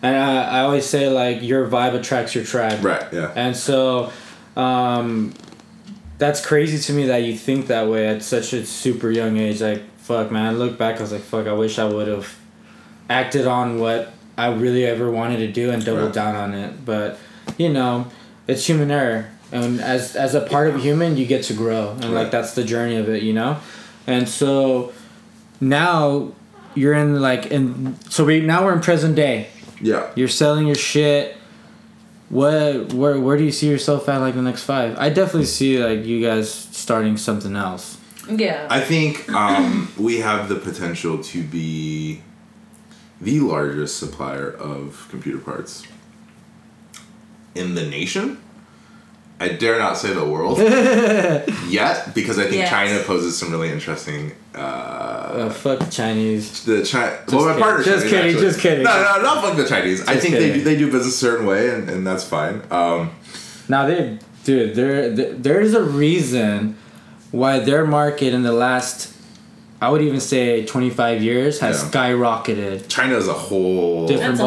[0.02, 2.84] And I, I always say like your vibe attracts your tribe.
[2.84, 3.04] Right.
[3.12, 3.32] Yeah.
[3.34, 4.12] And so,
[4.56, 5.34] um,
[6.18, 9.60] that's crazy to me that you think that way at such a super young age.
[9.60, 10.46] Like, fuck, man.
[10.46, 12.34] I look back, I was like, fuck, I wish I would have
[13.10, 16.14] acted on what I really ever wanted to do and doubled Right.
[16.14, 16.84] down on it.
[16.84, 17.18] But,
[17.58, 18.06] you know,
[18.46, 19.30] it's human error.
[19.52, 21.90] And as, as a part of human, you get to grow.
[22.00, 23.58] And, like, that's the journey of it, you know?
[24.06, 24.92] And so
[25.60, 26.32] now
[26.74, 29.48] you're in, like, in, so we, now we're in present day
[29.80, 30.10] Yeah.
[30.14, 31.36] you're selling your shit
[32.28, 34.98] what where where do you see yourself at like the next five?
[34.98, 37.98] I definitely see like you guys starting something else.
[38.28, 38.66] Yeah.
[38.68, 42.22] I think um, we have the potential to be
[43.20, 45.84] the largest supplier of computer parts
[47.54, 48.38] in the nation.
[49.38, 50.58] I dare not say the world
[51.68, 52.70] yet because I think Yes.
[52.70, 54.32] China poses some really interesting.
[54.54, 56.64] Uh, Uh, fuck the Chinese.
[56.64, 57.62] the China, well, my kidding.
[57.62, 57.84] partner.
[57.84, 58.84] Just kidding, just kidding.
[58.84, 60.02] No, no, not fuck the Chinese.
[60.06, 60.58] I Just think they kidding.
[60.58, 62.62] do, they do business a certain way, and, and that's fine.
[62.70, 63.10] Um,
[63.68, 66.76] Now they, dude, there there- there's a reason
[67.32, 69.12] why their market in the last,
[69.82, 71.90] I would even say, 25 years has Yeah.
[71.90, 72.88] skyrocketed.
[72.88, 74.06] China is a whole.
[74.06, 74.40] Different that's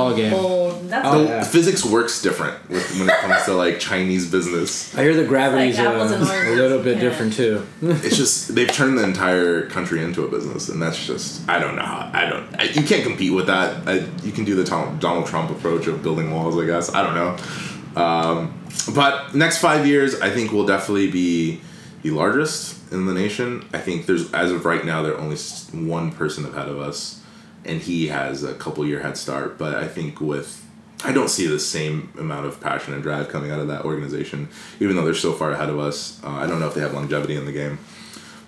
[0.89, 1.43] ball a That's Oh, yeah.
[1.43, 4.95] Physics works different with, when it comes to like Chinese business.
[4.97, 7.01] I hear the gravity's Like uh, a little bit Yeah.
[7.01, 7.65] different too.
[7.81, 11.75] It's just they've turned the entire country into a business, and that's just I don't
[11.75, 13.87] know how I don't I, you can't compete with that.
[13.87, 16.93] I, you can do the Tom, Donald Trump approach of building walls, I guess.
[16.93, 18.53] I don't know, um,
[18.93, 21.61] but next five years, I think we'll definitely be
[22.01, 23.67] the largest in the nation.
[23.73, 25.37] I think there's as of right now, there are only
[25.73, 27.21] one person ahead of us,
[27.65, 29.57] and he has a couple year head start.
[29.57, 30.65] But I think with
[31.03, 34.49] I don't see the same amount of passion and drive coming out of that organization,
[34.79, 36.21] even though they're so far ahead of us.
[36.23, 37.79] Uh, I don't know if they have longevity in the game,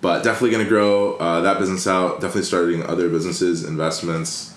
[0.02, 2.16] but definitely going to grow uh, that business out.
[2.20, 4.54] Definitely starting other businesses, investments,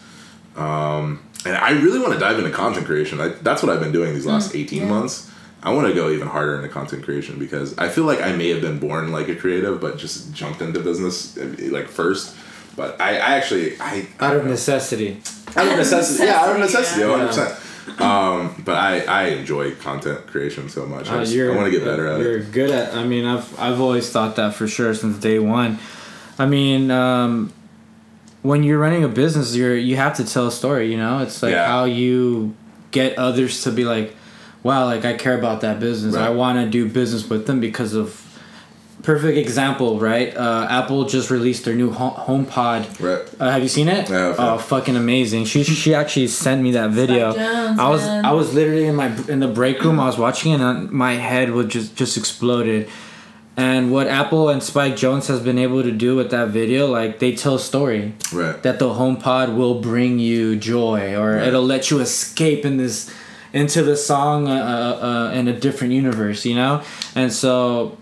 [0.56, 3.20] um, and I really want to dive into content creation.
[3.20, 4.88] I, that's what I've been doing these last eighteen yeah.
[4.88, 5.30] months.
[5.62, 8.50] I want to go even harder into content creation because I feel like I may
[8.50, 12.36] have been born like a creative, but just jumped into business uh, like first.
[12.76, 15.20] But I, I actually I Out of necessity.
[15.56, 16.24] out of necessity.
[16.24, 17.08] Yeah, out of Necessity, necessity, yeah.
[17.08, 17.60] one hundred percent.
[17.98, 21.08] Um, but I, I enjoy content creation so much.
[21.10, 22.24] I, Uh, just- I want to get better at it.
[22.24, 22.94] You're good at.
[22.94, 25.78] I mean, I've I've always thought that for sure since day one.
[26.38, 27.52] I mean, um,
[28.42, 30.90] when you're running a business, you're you have to tell a story.
[30.90, 31.66] You know, it's like Yeah.
[31.66, 32.54] how you
[32.90, 34.14] get others to be like,
[34.62, 36.14] "Wow, like I care about that business.
[36.16, 38.23] I want to do business with them because of."
[39.04, 40.34] Perfect example, right?
[40.34, 43.00] Uh, Apple just released their new HomePod.
[43.00, 43.22] Right.
[43.38, 44.08] Uh, have you seen it?
[44.08, 45.44] Yeah, I've- oh, fucking amazing!
[45.44, 47.32] She she actually sent me that video.
[47.34, 48.24] Jonze, I was man.
[48.24, 50.00] I was literally in my in the break room.
[50.00, 52.88] I was watching it, and my head would just just exploded.
[53.56, 57.18] And what Apple and Spike Jonze has been able to do with that video, like
[57.20, 58.60] they tell a story Right.
[58.64, 61.46] that the HomePod will bring you joy, or Right.
[61.46, 63.10] it'll let you escape in this
[63.52, 66.80] into the song uh, uh, uh, in a different universe, you know.
[67.14, 67.96] And so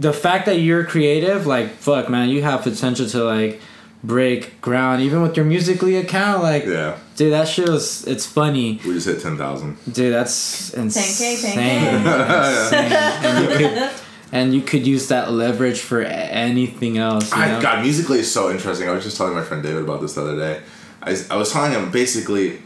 [0.00, 3.60] the fact that you're creative, like fuck, man, you have potential to like
[4.02, 6.64] break ground, even with your musical.ly account, like.
[6.64, 6.98] Yeah.
[7.16, 8.06] Dude, that shit was.
[8.06, 8.80] It's funny.
[8.84, 9.76] We just hit ten thousand.
[9.92, 11.36] Dude, that's insane.
[11.36, 12.64] 10K, 10K.
[12.64, 12.92] Insane.
[13.22, 13.90] and, you could,
[14.32, 17.30] and you could use that leverage for anything else.
[17.30, 17.60] You I, know?
[17.60, 18.88] God, musical.ly is so interesting.
[18.88, 20.62] I was just telling my friend David about this the other day.
[21.02, 22.62] I, I was telling him basically.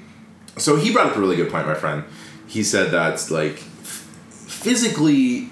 [0.57, 2.05] So he brought up a really good point, my friend.
[2.47, 5.49] He said that like f- physically,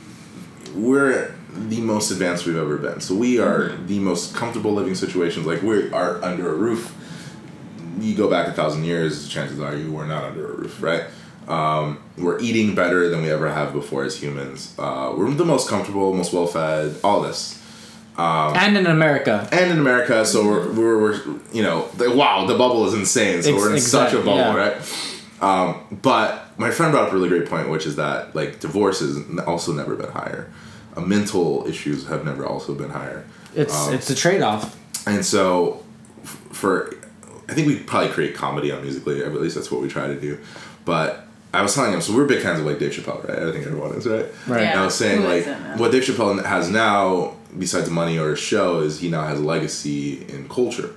[0.77, 3.01] we're the most advanced we've ever been.
[3.01, 3.87] So we are Mm-hmm.
[3.87, 5.47] the most comfortable living situations.
[5.47, 6.95] Like we are under a roof.
[8.01, 11.05] You go back a thousand years, chances are you were not under a roof, right?
[11.47, 14.75] Um, we're eating better than we ever have before as humans.
[14.79, 17.59] Uh, we're the most comfortable, most well fed, all this
[18.19, 19.49] and in America.
[19.53, 21.21] and in America, so we're, we're, we're
[21.53, 23.43] you know, the, wow, the bubble is insane.
[23.43, 24.55] So we're in such a bubble, yeah.
[24.55, 25.07] right?
[25.41, 29.01] Um, but my friend brought up a really great point, which is that like divorce
[29.01, 30.51] has also never been higher.
[30.97, 33.25] Uh, mental issues have never also been higher,
[33.55, 34.77] It's Um, it's a trade off.
[35.07, 35.83] and so
[36.23, 36.95] f- for
[37.49, 39.21] I think we probably create comedy on musical.ly.
[39.21, 40.39] At least that's what we try to do.
[40.85, 43.39] But I was telling him, so we're big fans of like Dave Chappelle, right?
[43.49, 44.27] I think everyone is, right?
[44.47, 44.63] Right.
[44.63, 48.37] And I was saying Who like what Dave Chappelle has now, besides money or a
[48.37, 50.91] show, is he now has a legacy in culture.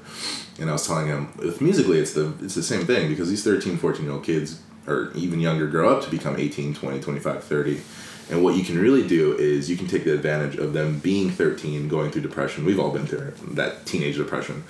[0.60, 3.44] And I was telling him with musical.ly it's the it's the same thing because these
[3.44, 7.44] 13, 14 year old kids or even younger grow up to become 18, 20, 25,
[7.44, 7.82] 30.
[8.30, 11.30] And what you can really do is you can take the advantage of them being
[11.30, 12.66] 13, going through depression.
[12.66, 14.64] We've all been through that teenage depression.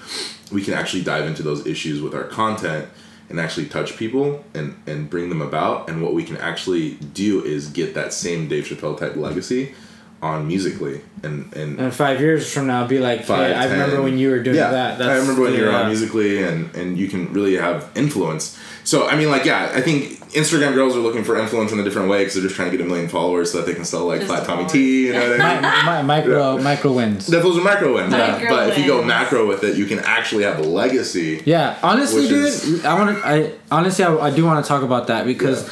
[0.51, 2.89] We can actually dive into those issues with our content
[3.29, 5.89] and actually touch people and, and bring them about.
[5.89, 9.73] And what we can actually do is get that same Dave Chappelle type legacy
[10.21, 14.01] on musical.ly and and And five years from now, be like, five, hey, I remember
[14.01, 15.01] when you were doing yeah, that.
[15.01, 18.57] I remember when you were on uh, musical.ly, and and you can really have influence.
[18.83, 21.83] So I mean, like, yeah, I think Instagram girls are looking for influence in a
[21.83, 23.85] different way because they're just trying to get a million followers so that they can
[23.85, 24.71] sell like Just flat Tummy followers.
[24.71, 25.07] tea.
[25.07, 25.85] You know what I mean?
[25.85, 27.27] Mi- mi- micro micro wins.
[27.27, 28.33] That those are macro wins, yeah.
[28.33, 31.41] Micro But if you go macro with it, you can actually have a legacy.
[31.45, 33.25] Yeah, honestly, dude, is- I want to.
[33.27, 35.69] I honestly, I, I do want to talk about that because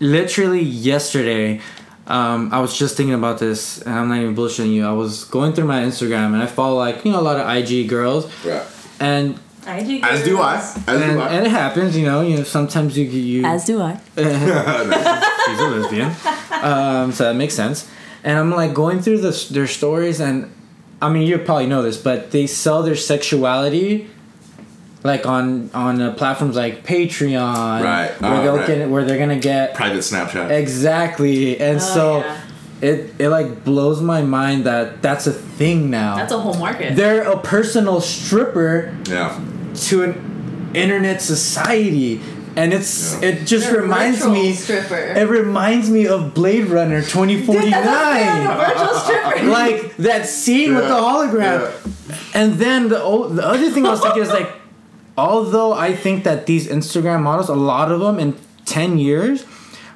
[0.00, 1.60] literally yesterday,
[2.06, 4.86] um, I was just thinking about this, and I'm not even bullshitting you.
[4.86, 7.48] I was going through my Instagram, and I follow like you know a lot of
[7.48, 8.62] IG girls, Right.
[9.00, 10.56] and IG As do I.
[10.56, 11.28] As and, do I.
[11.28, 12.20] and it happens, you know.
[12.22, 13.98] You know, sometimes you you As do I.
[14.16, 16.10] she's a lesbian.
[16.62, 17.88] Um, so that makes sense.
[18.22, 20.50] And I'm like going through the, their stories, and
[21.02, 24.08] I mean, you probably know this, but they sell their sexuality
[25.02, 28.10] like on on uh, platforms like Patreon, Right.
[28.20, 28.66] Where, Oh, they'll right.
[28.66, 30.50] get, where they're gonna get Private Snapchat.
[30.50, 32.40] exactly, and Oh, so yeah.
[32.80, 36.16] it it like blows my mind that that's a thing now.
[36.16, 36.96] That's a whole market.
[36.96, 39.38] they're a personal stripper yeah.
[39.74, 42.20] To an internet society
[42.56, 43.28] and it's Yeah.
[43.28, 44.94] it just They're reminds me stripper.
[44.96, 49.46] it reminds me of blade runner 2049 virtual stripper.
[49.46, 51.00] like that scene with the Yeah.
[51.00, 51.70] hologram
[52.34, 54.50] and then the o- the other thing i was thinking is like
[55.18, 58.34] although i think that these instagram models a lot of them in
[58.66, 59.44] 10 years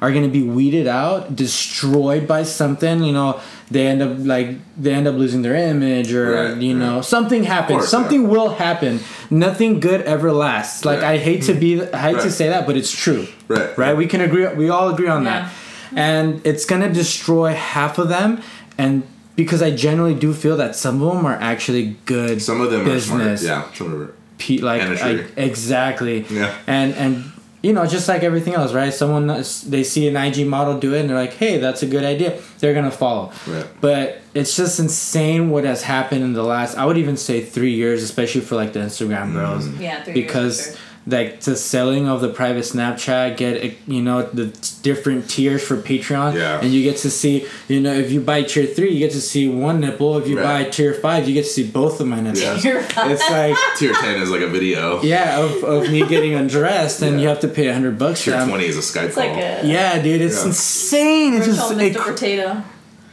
[0.01, 4.57] are going to be weeded out destroyed by something you know they end up like
[4.81, 8.29] they end up losing their image or Right, you know something happens course, something yeah.
[8.29, 11.15] will happen nothing good ever lasts like Right.
[11.15, 13.77] i hate to be i hate to say that but it's true Right.
[13.77, 15.31] right we can agree we all agree on Yeah.
[15.31, 15.53] that
[15.97, 18.41] and it's gonna destroy half of them
[18.79, 19.03] and
[19.37, 22.85] because i generally do feel that some of them are actually good Some of them
[22.85, 23.67] business are smart.
[23.71, 23.75] Yeah.
[23.77, 24.13] Some of them are.
[24.39, 25.25] pe- like Industry.
[25.37, 26.55] I, exactly Yeah.
[26.67, 27.25] and and
[27.69, 29.27] you know just like everything else right someone
[29.75, 32.31] they see an ig model do it and they're like hey that's a good idea
[32.61, 33.67] they're gonna follow Right.
[33.83, 34.03] but
[34.33, 38.03] it's just insane what has happened in the last i would even say three years
[38.03, 39.35] especially for like the instagram mm.
[39.35, 40.81] girls Yeah, three years because for sure.
[41.09, 44.47] Like the selling of the private snapchat get uh, you know the
[44.83, 46.61] different tiers for patreon Yeah.
[46.61, 49.21] and you get to see you know if you buy tier three you get to
[49.21, 50.65] see one nipple if you Right.
[50.65, 52.85] buy tier five you get to see both of my nipples Yeah.
[53.15, 55.01] It's like Tier 10 is like a video.
[55.03, 57.23] yeah, of, of me getting undressed, and Yeah.
[57.23, 58.49] you have to pay a hundred bucks for Tier that.
[58.49, 59.27] 20 is a Skype It's call.
[59.27, 60.47] like a Yeah, dude, it's Yeah.
[60.49, 61.35] insane.
[61.35, 61.81] It's just Mr.
[61.91, 62.63] it, Potato.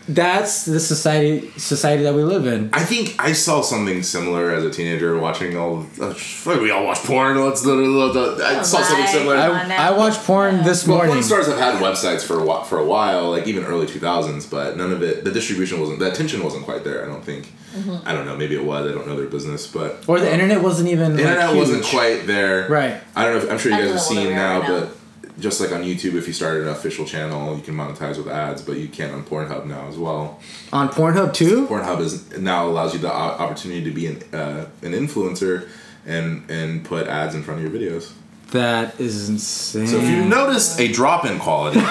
[0.08, 2.70] That's the society society that we live in.
[2.74, 5.86] I think I saw something similar as a teenager watching all.
[6.00, 7.40] Uh, fuck, we all watch porn.
[7.40, 9.12] What's the, the, the I saw something my.
[9.12, 9.36] similar.
[9.38, 9.94] Come I, on now.
[9.94, 11.16] I watched porn this well, morning.
[11.16, 14.00] porn stars have had websites for a while, for a while, like even early two
[14.00, 15.24] thousands, but none of it.
[15.24, 16.00] The distribution wasn't.
[16.00, 17.04] The attention wasn't quite there.
[17.04, 17.52] I don't think.
[17.74, 18.08] Mm-hmm.
[18.08, 18.38] I don't know.
[18.38, 18.90] Maybe it was.
[18.90, 21.56] I don't know their business, but Or the um, internet wasn't even The like, internet
[21.56, 22.70] wasn't quite there.
[22.70, 23.02] Right.
[23.16, 23.44] I don't know.
[23.44, 24.80] If, I'm sure you guys have seen are now, right now.
[24.82, 24.98] but
[25.40, 28.62] just like on YouTube, if you started an official channel, you can monetize with ads,
[28.62, 30.40] but you can't on Pornhub now as well.
[30.72, 31.68] on Pornhub too.
[31.68, 35.68] Pornhub is now allows you the opportunity to be an uh, an influencer
[36.06, 38.12] and and put ads in front of your videos.
[38.52, 39.88] That is insane.
[39.88, 41.80] So if you noticed a drop in quality,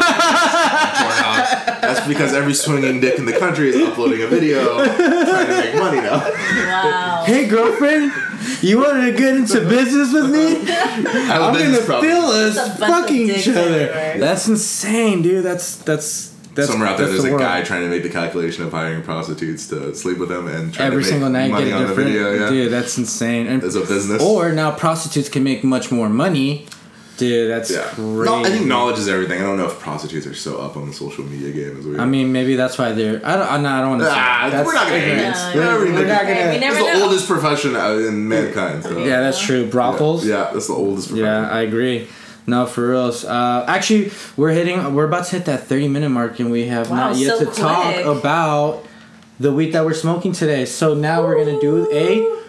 [0.64, 5.74] that's because every swinging dick in the country is uploading a video trying to make
[5.74, 6.18] money now.
[6.20, 7.24] Wow.
[7.26, 8.12] hey girlfriend,
[8.62, 10.62] you wanted to get into business with me?
[10.70, 10.74] I
[11.26, 12.10] have a I'm gonna problem.
[12.10, 13.60] feel us There's a bunch of fucking each other.
[13.60, 14.18] everywhere.
[14.20, 15.44] That's insane, dude.
[15.44, 17.42] That's that's that's Somewhere out there, there's the a world.
[17.42, 20.86] guy trying to make the calculation of hiring prostitutes to sleep with them and trying
[20.88, 22.32] every to make single night money get a on the different video.
[22.34, 24.22] Yeah, dude that's insane and as a business.
[24.22, 26.66] or now prostitutes can make much more money
[27.16, 29.40] dude that's yeah, crazy no, I think knowledge is everything.
[29.40, 31.96] I don't know if prostitutes are so up on the social media game as we.
[31.98, 34.48] I mean maybe that's why they're i don't, I don't, I don't want to Ah,
[34.50, 35.36] say we're not gonna hate ignorant.
[35.36, 35.54] it.
[35.56, 37.04] No, We're, we're, we're not gonna never It's the know.
[37.04, 38.82] oldest profession uh, in mankind.
[38.82, 38.98] So.
[38.98, 41.24] yeah that's true brothels Yeah, that's the oldest profession.
[41.26, 42.08] Yeah, I agree.
[42.46, 43.24] No, for reals.
[43.24, 44.94] Uh, actually, we're hitting.
[44.94, 47.44] We're about to hit that thirty minute mark, and we have Wow, not yet so
[47.44, 48.84] to talk about
[49.40, 50.64] the weed that we're smoking today.
[50.66, 52.42] So now we're gonna do a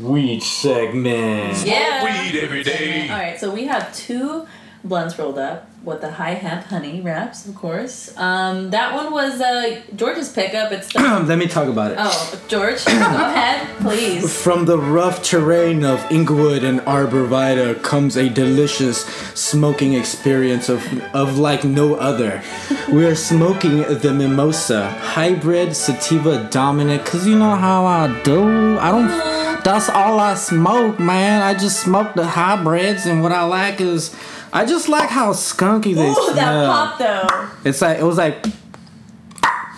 [0.00, 1.66] weed segment.
[1.66, 2.04] Yeah.
[2.04, 3.08] Weed every day.
[3.10, 4.46] All right, so we have two
[4.84, 8.16] blunts rolled up with the high hemp honey wraps, of course.
[8.16, 10.72] Um, that one was uh, George's pickup.
[10.72, 11.98] It's the Let me talk about it.
[12.00, 14.34] oh George, go ahead, please.
[14.42, 20.80] From the rough terrain of Inglewood and Arbor Vitae comes a delicious smoking experience of,
[21.14, 22.42] of like no other.
[22.92, 28.78] We are smoking the Mimosa Hybrid Sativa Dominant because you know how I do.
[28.78, 29.64] I don't.
[29.64, 31.42] That's all I smoke, man.
[31.42, 34.14] I just smoke the hybrids, and what I like is.
[34.56, 36.34] I just like how skunky they Ooh, smell.
[36.34, 37.28] that pop though.
[37.68, 38.46] It's like it was like.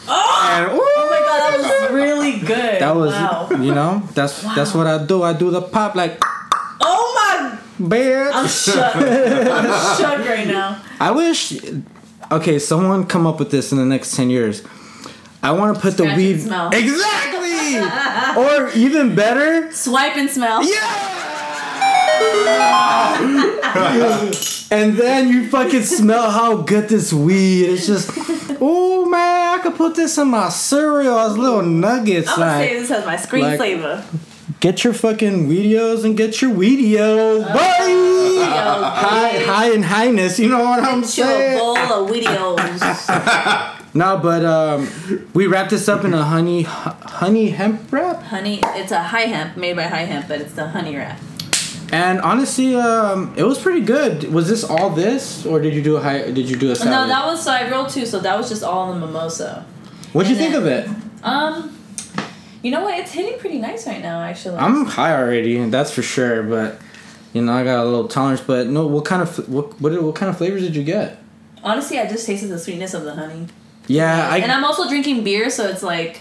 [0.09, 2.81] Oh, and- oh my god, that was really good.
[2.81, 3.49] That was, wow.
[3.51, 5.23] you know, that's that's what I do.
[5.23, 6.19] I do the pop like,
[6.81, 7.59] Oh my,
[7.89, 8.31] bitch.
[8.33, 8.77] I'm shook.
[8.97, 10.81] I'm shook right now.
[11.01, 11.55] I wish.
[12.31, 14.63] Okay, someone come up with this in the next ten years.
[15.43, 16.71] I want to put Scratch the and weed smell.
[16.73, 17.79] exactly,
[18.43, 19.71] or even better.
[19.73, 20.63] Swipe and smell.
[24.71, 27.67] And then you fucking smell how good this weed.
[27.67, 28.11] It's just,
[28.61, 32.29] oh man, I could put this in my cereal as little nuggets.
[32.31, 34.59] I'm gonna like, say this has my like- screensaver.
[34.61, 37.45] get your fucking weedios and get your weedios.
[37.45, 37.87] Uh, Bye.
[38.37, 40.39] Yo, High, high in highness.
[40.39, 41.59] You know what I'm Get you a saying?
[41.59, 43.73] bowl of videos.
[43.97, 44.91] No, but um,
[45.33, 48.23] we wrapped this up in a honey honey hemp wrap.
[48.25, 51.19] honey, it's a high hemp made by high hemp, but it's the honey wrap.
[51.93, 54.33] And honestly, um, it was pretty good.
[54.33, 56.31] Was this all this, or did you do a high?
[56.31, 56.93] Did you do a salad?
[56.93, 59.65] No, that was so I rolled two, so that was just all in the mimosa.
[60.13, 61.25] What'd you and think then- of it?
[61.25, 61.79] Um,
[62.63, 62.99] you know what?
[62.99, 64.57] It's hitting pretty nice right now, actually.
[64.57, 66.43] I'm high already, that's for sure.
[66.43, 66.81] But
[67.33, 68.41] you know, I got a little tolerance.
[68.41, 71.23] But no, what kind of what what, what kind of flavors did you get?
[71.63, 73.47] Honestly, I just tasted the sweetness of the honey.
[73.87, 76.21] Yeah, I, and I'm also drinking beer, so it's like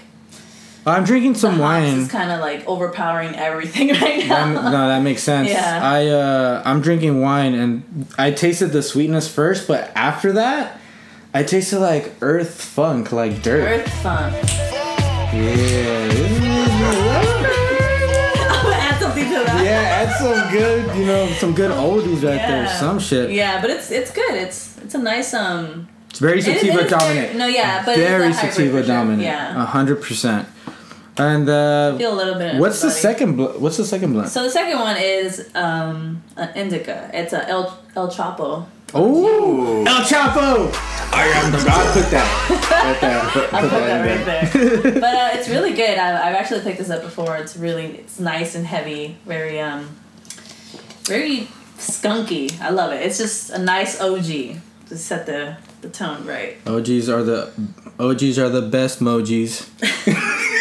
[0.88, 2.00] I'm drinking some wine.
[2.02, 4.70] is kind of like overpowering everything right That, now.
[4.70, 5.50] no, that makes sense.
[5.50, 5.80] Yeah.
[5.82, 10.80] I uh, I'm drinking wine, and I tasted the sweetness first, but after that,
[11.34, 13.82] I tasted like earth funk, like dirt.
[13.82, 14.36] Earth funk.
[15.34, 16.12] Yeah.
[18.48, 19.66] I'm add something to that.
[19.66, 22.68] Yeah, add some good, you know, some good oldies right there.
[22.70, 23.32] Some shit.
[23.32, 24.36] Yeah, but it's it's good.
[24.36, 25.88] It's it's a nice um.
[26.10, 27.28] It's very it- it sativa dominant.
[27.28, 28.88] Very, no, yeah, but very it's a hybrid sativa sure.
[28.96, 29.24] dominant.
[29.24, 30.48] Yeah, A hundred percent.
[31.18, 32.56] And uh, feel a little bit.
[32.56, 33.02] of what's the everybody.
[33.02, 33.36] second?
[33.38, 34.30] Bl- what's the second blend?
[34.30, 37.10] So the second one is um an indica.
[37.14, 38.66] It's a El El Chapo.
[38.94, 40.72] Oh, El Chapo!
[41.14, 41.94] I am the god.
[41.94, 43.20] Put that right there.
[43.22, 44.92] I'll put put that in right there.
[45.00, 45.98] but uh, it's really good.
[45.98, 47.38] I, I've actually picked this up before.
[47.38, 49.18] It's really it's nice and heavy.
[49.26, 49.96] Very um,
[51.04, 51.48] very
[51.78, 52.60] skunky.
[52.60, 53.02] I love it.
[53.04, 56.58] It's just a nice OG to set the the tone right.
[56.68, 57.52] OGs are the
[58.00, 59.70] OGs are the best mojis.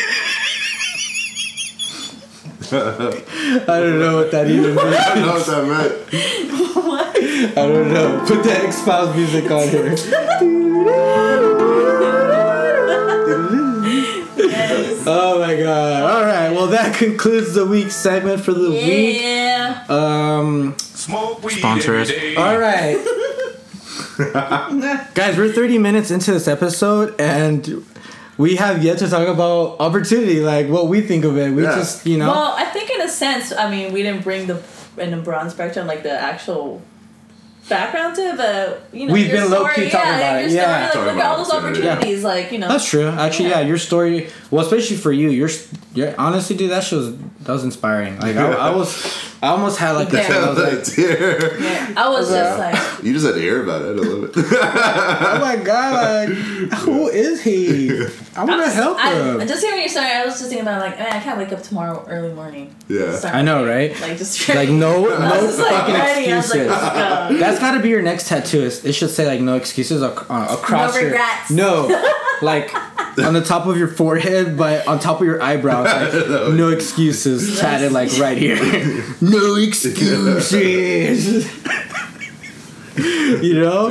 [2.72, 4.81] I don't know what that even means.
[4.81, 6.74] I don't know what that meant.
[6.74, 7.16] What?
[7.16, 8.24] I don't know.
[8.27, 9.94] Put that X Files music on here.
[15.07, 16.03] Oh my god.
[16.03, 19.20] Alright, well that concludes the week segment for the week.
[19.20, 19.85] Yeah.
[19.88, 22.11] Um Smoke weed Sponsor us.
[22.37, 22.96] Alright.
[25.14, 27.85] Guys, we're 30 minutes into this episode and
[28.37, 31.53] we have yet to talk about opportunity, like what we think of it.
[31.53, 31.77] We Yeah.
[31.77, 32.31] just, you know.
[32.31, 34.61] Well, I think in a sense, I mean, we didn't bring the
[34.99, 36.81] in the broad spectrum like the actual
[37.68, 40.51] background to it, but you know, We've been story, low-key yeah, talking about your it,
[40.51, 40.81] story, yeah.
[40.83, 41.88] like, Talking look at about all those opportunity.
[41.88, 42.68] opportunities, like you know.
[42.68, 43.07] That's true.
[43.09, 43.61] Actually, yeah.
[43.61, 43.66] Yeah.
[43.66, 44.29] your story.
[44.55, 45.49] Well, especially for you, your,
[45.95, 48.21] your honestly, dude, that shit was that was inspiring.
[48.21, 49.05] Like I, I was,
[49.43, 50.29] I almost had like a Yeah.
[50.31, 51.61] I was like, Dear.
[51.61, 53.87] Yeah, I was just like, You just had to hear about it.
[53.87, 54.31] I love it.
[54.37, 57.90] oh my god, like who is he?
[58.37, 59.47] I want to help I, him.
[59.49, 61.62] just hearing your story, I was just thinking about like, man, I can't wake up
[61.64, 62.75] tomorrow early morning.
[62.88, 63.17] Yeah.
[63.17, 63.90] Start I know, right?
[64.01, 66.33] Like just Like no, no was just like fucking ready.
[66.33, 66.69] I was like, excuses.
[66.69, 67.40] let's.
[67.40, 68.62] That's got to be your next tattoo.
[68.62, 71.51] It should say like no excuses ac- uh, across No your regrets.
[71.51, 72.73] no, like
[73.24, 76.12] on the top of your forehead, but on top of your eyebrows, like
[76.55, 78.57] no excuses tatted like right here.
[79.20, 81.46] no excuses.
[82.96, 83.88] you know,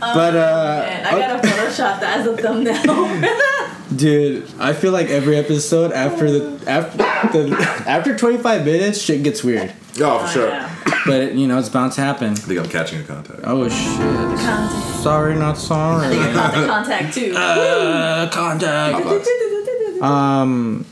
[0.00, 3.94] but uh, Man, I gotta Photoshop that as a thumbnail.
[3.94, 9.22] dude, I feel like every episode after the after the after twenty five minutes, shit
[9.22, 9.72] gets weird.
[10.00, 10.48] Oh, for sure.
[10.48, 10.72] Yeah.
[11.06, 12.32] But you know, it's bound to happen.
[12.32, 13.38] I think I'm catching a contact.
[13.44, 13.96] Oh shit!
[13.96, 14.96] Contact.
[15.04, 16.06] Sorry, not sorry.
[16.06, 17.32] I think I caught the contact too.
[17.36, 20.02] Uh, contact.
[20.02, 20.84] Um.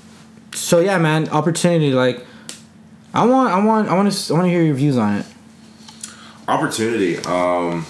[0.53, 1.93] So yeah, man, opportunity.
[1.93, 2.25] Like,
[3.12, 5.27] I want, I want, I want to, I want to hear your views on it.
[6.47, 7.17] Opportunity.
[7.19, 7.85] Um,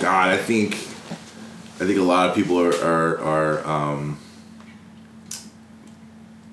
[0.00, 4.18] God, I think, I think a lot of people are are, are um,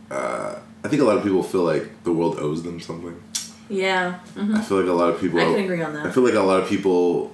[0.09, 3.21] uh, I think a lot of people feel like the world owes them something.
[3.69, 4.19] Yeah.
[4.35, 4.55] mhm.
[4.57, 5.39] I feel like a lot of people.
[5.39, 6.05] I can agree on that.
[6.07, 7.33] I feel like a lot of people,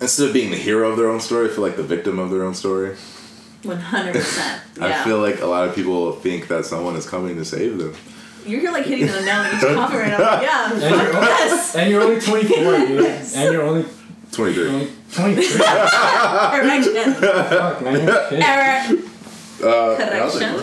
[0.00, 2.42] instead of being the hero of their own story, feel like the victim of their
[2.44, 2.96] own story.
[3.62, 4.60] One hundred percent.
[4.80, 7.94] I feel like a lot of people think that someone is coming to save them.
[8.44, 10.18] You're like hitting the nail on each coffin right now.
[10.18, 10.68] Like, yeah.
[10.70, 11.76] Fuck yes.
[11.76, 13.06] And you're only twenty four, dude.
[13.36, 13.84] And you're only
[14.32, 14.90] Twenty three.
[15.12, 15.58] twenty three.
[15.58, 17.14] Correction.
[17.14, 18.08] Fuck, man.
[18.42, 18.98] Error.
[19.62, 20.54] Uh, Correction.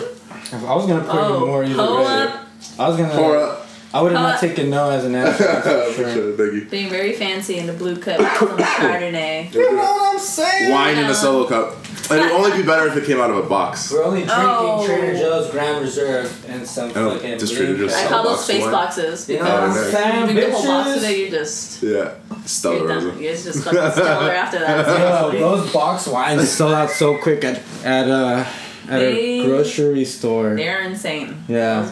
[0.52, 2.04] I was gonna put Oh, more either hold way.
[2.24, 2.46] up.
[2.78, 3.14] I was gonna.
[3.14, 3.59] Pour up.
[3.92, 5.42] I would have not Uh, taken no as an answer.
[5.44, 6.36] that's for sure.
[6.36, 6.64] Thank you.
[6.70, 9.52] Being very fancy in a blue cup, some Chardonnay.
[9.54, 10.70] You know what I'm saying?
[10.72, 11.76] Wine in a solo cup.
[12.04, 13.92] It would only be better if it came out of a box.
[13.92, 14.84] We're only drinking Oh.
[14.86, 17.38] Trader Joe's Grand Reserve and some Oh, fucking.
[17.38, 18.72] just blue Trader Joe's I call those space wine.
[18.72, 20.94] boxes You know because what I'm Oh, saying, you drink the whole box bitches?
[20.94, 22.10] today, you're just Yeah.
[22.46, 24.88] Stella you're You're just fucking stellar after that.
[25.34, 28.44] Yo, those box wines sell out so quick at at uh
[28.88, 30.54] at They- a grocery store.
[30.56, 31.44] They're insane.
[31.48, 31.88] Yeah.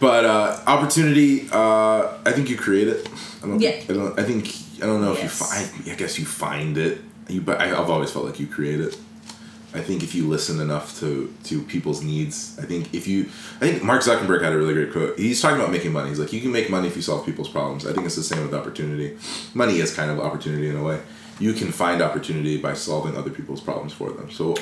[0.00, 3.08] But uh, opportunity, uh, I think you create it.
[3.42, 3.60] I don't.
[3.60, 3.70] Yeah.
[3.88, 4.18] I don't.
[4.18, 5.38] I think I don't know if you Yes.
[5.38, 5.90] find.
[5.90, 7.00] I guess you find it.
[7.28, 8.96] You, but I, I've always felt like you create it.
[9.74, 13.24] I think if you listen enough to to people's needs, I think if you,
[13.56, 15.18] I think Mark Zuckerberg had a really great quote.
[15.18, 16.08] He's talking about making money.
[16.10, 17.86] He's like, you can make money if you solve people's problems.
[17.86, 19.16] I think it's the same with opportunity.
[19.54, 21.00] Money is kind of opportunity in a way.
[21.38, 24.30] You can find opportunity by solving other people's problems for them.
[24.30, 24.56] So.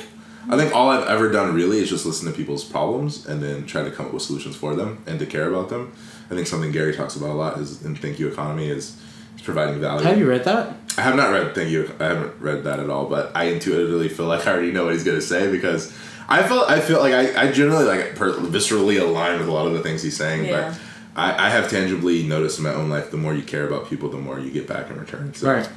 [0.49, 3.65] I think all I've ever done really is just listen to people's problems and then
[3.65, 5.91] try to come up with solutions for them and to care about them.
[6.29, 8.95] I think something Gary talks about a lot is in Thank You Economy is,
[9.35, 10.05] is providing value.
[10.05, 10.75] Have you read that?
[10.97, 11.91] I have not read Thank You.
[11.99, 14.93] I haven't read that at all, but I intuitively feel like I already know what
[14.93, 15.91] he's gonna say because
[16.29, 19.67] I felt I feel like I, I generally like per, viscerally align with a lot
[19.67, 20.69] of the things he's saying, Yeah.
[20.71, 20.79] but
[21.17, 24.09] I, I have tangibly noticed in my own life the more you care about people,
[24.09, 25.33] the more you get back in return.
[25.33, 25.69] So, Right.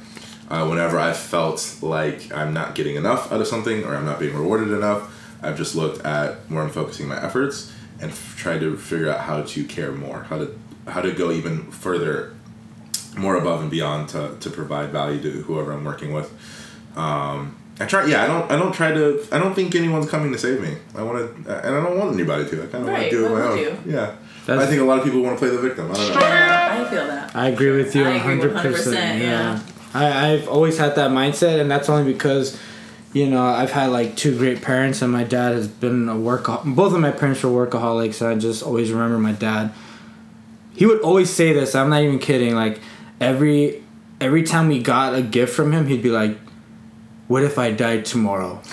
[0.49, 4.19] Uh, whenever I felt like I'm not getting enough out of something or I'm not
[4.19, 7.71] being rewarded enough, I've just looked at where I'm focusing my efforts
[8.01, 11.31] and f- tried to figure out how to care more, how to how to go
[11.31, 12.33] even further,
[13.15, 16.31] more above and beyond to, to provide value to whoever I'm working with.
[16.97, 18.23] Um, I try, yeah.
[18.23, 18.51] I don't.
[18.51, 19.25] I don't try to.
[19.31, 20.75] I don't think anyone's coming to save me.
[20.95, 22.63] I want to, and I don't want anybody to.
[22.63, 23.57] I kind of want to do it my own.
[23.57, 23.77] you?
[23.85, 24.15] Yeah.
[24.45, 25.89] That's- I think a lot of people want to play the victim.
[25.91, 26.19] I don't know.
[26.19, 27.35] Yeah, I feel that.
[27.35, 28.51] I agree with you I 100%.
[28.51, 29.17] 100%, yeah.
[29.19, 29.59] yeah.
[29.93, 32.59] I, I've always had that mindset, and that's only because,
[33.13, 36.75] you know, I've had like two great parents, and my dad has been a workaholic.
[36.75, 39.71] Both of my parents were workaholics, and I just always remember my dad.
[40.75, 41.75] He would always say this.
[41.75, 42.55] I'm not even kidding.
[42.55, 42.79] Like
[43.19, 43.83] every
[44.21, 46.37] every time we got a gift from him, he'd be like,
[47.27, 48.61] "What if I died tomorrow?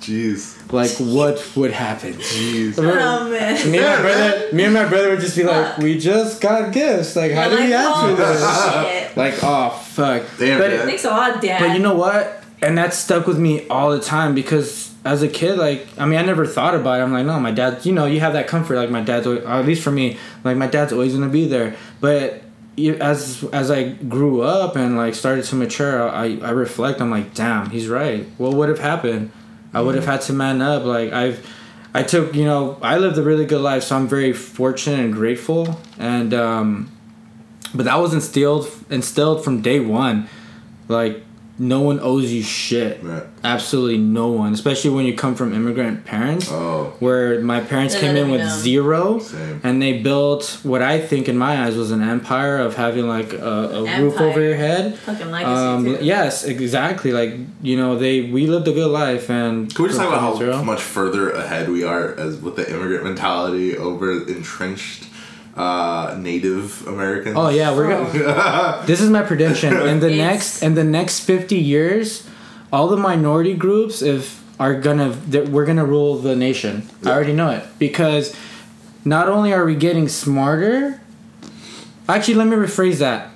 [0.00, 0.57] Jeez.
[0.72, 2.78] Like what would happen?" Jeez.
[2.78, 3.70] Oh man.
[3.70, 5.78] Me and my brother, me and my brother would just be like, Fuck.
[5.78, 7.16] "We just got gifts.
[7.16, 9.16] Like, how I'm do we answer oh, this?" shit.
[9.16, 10.22] Like, oh fuck.
[10.38, 10.84] Damn, but, Dad.
[10.86, 11.60] Thanks a lot, Dad.
[11.60, 12.44] but you know what?
[12.60, 16.18] And that stuck with me all the time because as a kid, like, I mean,
[16.18, 17.04] I never thought about it.
[17.04, 17.86] I'm like, no, my dad.
[17.86, 18.76] You know, you have that comfort.
[18.76, 21.76] Like, my dad's, always, at least for me, like, my dad's always gonna be there.
[22.00, 22.42] But
[23.00, 27.00] as as I grew up and like started to mature, I I reflect.
[27.00, 28.26] I'm like, damn, he's right.
[28.38, 29.32] What would have happened?
[29.72, 30.84] I would have had to man up.
[30.84, 31.46] Like I've.
[31.94, 35.12] I took, you know, I lived a really good life, so I'm very fortunate and
[35.12, 35.80] grateful.
[35.98, 36.92] And um,
[37.74, 40.28] but that was instilled instilled from day one.
[40.86, 41.24] Like
[41.58, 43.02] no one owes you shit.
[43.02, 43.24] Right.
[43.44, 46.48] Absolutely no one, especially when you come from immigrant parents.
[46.50, 46.92] Oh.
[47.00, 48.48] Where my parents They came in with know.
[48.58, 49.60] zero, Same.
[49.64, 53.32] and they built what I think in my eyes was an empire of having like
[53.32, 54.96] a, a roof over your head.
[54.98, 55.98] Fucking legacy Um, too.
[56.04, 57.12] yes, exactly.
[57.12, 60.30] Like you know, they we lived a good life, and Can we just talk about
[60.32, 65.04] from zero- how much further ahead we are as with the immigrant mentality over entrenched
[65.58, 67.34] uh, Native Americans?
[67.36, 68.82] Oh yeah, we're gonna.
[68.86, 69.74] this is my prediction.
[69.74, 72.26] In the It's- next in the next fifty years,
[72.72, 76.88] all the minority groups if are gonna that we're gonna rule the nation.
[77.04, 78.34] I already know it because
[79.04, 81.00] not only are we getting smarter.
[82.08, 83.30] Actually, let me rephrase that.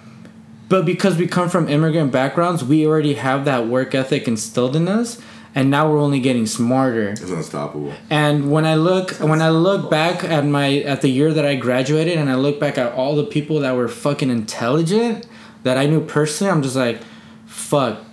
[0.70, 4.88] But because we come from immigrant backgrounds, we already have that work ethic instilled in
[4.88, 5.20] us,
[5.54, 7.10] and now we're only getting smarter.
[7.10, 7.92] It's unstoppable.
[8.08, 11.54] And when I look when I look back at my at the year that I
[11.56, 15.26] graduated and I look back at all the people that were fucking intelligent
[15.62, 17.00] that I knew personally, I'm just like,
[17.46, 18.04] fuck,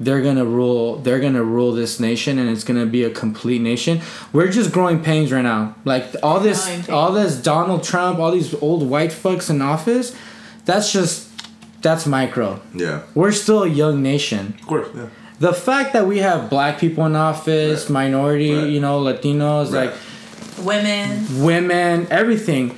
[0.00, 4.00] they're gonna rule they're gonna rule this nation and it's gonna be a complete nation.
[4.32, 5.74] We're just growing pains right now.
[5.84, 10.14] Like all this all this Donald Trump, all these old white fucks in office,
[10.64, 11.28] that's just
[11.82, 12.60] that's micro.
[12.74, 13.02] Yeah.
[13.14, 14.88] We're still a young nation Of course.
[14.94, 15.08] Yeah.
[15.38, 17.90] The fact that we have black people in office, Right.
[17.90, 18.68] minority, Right.
[18.68, 19.86] you know, Latinos, Right.
[19.90, 19.94] like
[20.64, 21.42] Women.
[21.42, 22.76] women, everything.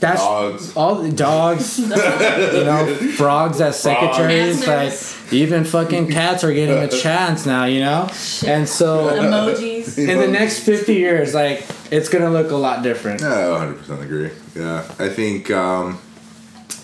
[0.00, 0.72] That's Dogs.
[0.76, 2.86] all the dogs, you know,
[3.16, 5.14] frogs as secretaries, Dancers.
[5.24, 8.08] like even fucking cats are getting a chance now, you know.
[8.46, 9.98] And so Emojis.
[9.98, 13.22] in the next fifty years, like it's gonna look a lot different.
[13.22, 14.30] Yeah, I 100% agree.
[14.54, 15.98] Yeah, I think um,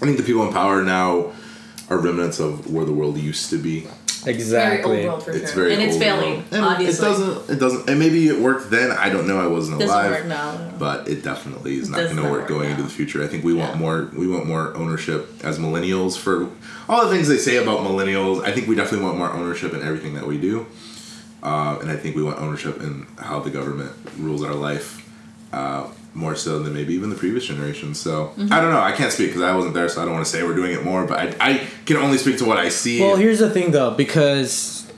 [0.02, 1.26] I think the people in power now
[1.90, 3.86] are remnants of where the world used to be.
[4.24, 5.62] Very old world for It's sure.
[5.64, 6.44] very and it's failing, world.
[6.52, 7.06] And obviously.
[7.06, 7.50] It doesn't.
[7.50, 7.88] It doesn't.
[7.90, 8.90] And maybe it worked then.
[8.90, 9.38] I don't know.
[9.38, 10.10] I wasn't Doesn't alive.
[10.10, 10.70] work now.
[10.78, 12.70] But it definitely is not going to work work going now.
[12.76, 13.22] into the future.
[13.22, 14.10] I think we want more.
[14.16, 16.48] We want more ownership as millennials for
[16.88, 18.42] all the things they say about millennials.
[18.44, 20.66] I think we definitely want more ownership in everything that we do.
[21.42, 25.00] Uh, and I think we want ownership in how the government rules our life.
[25.52, 27.94] Uh, more so than maybe even the previous generation.
[27.94, 28.52] So Mm-hmm.
[28.52, 28.80] I don't know.
[28.80, 30.72] I can't speak because I wasn't there, so I don't want to say we're doing
[30.72, 31.04] it more.
[31.06, 33.00] But I, I can only speak to what I see.
[33.00, 34.90] Well, here's the thing though, because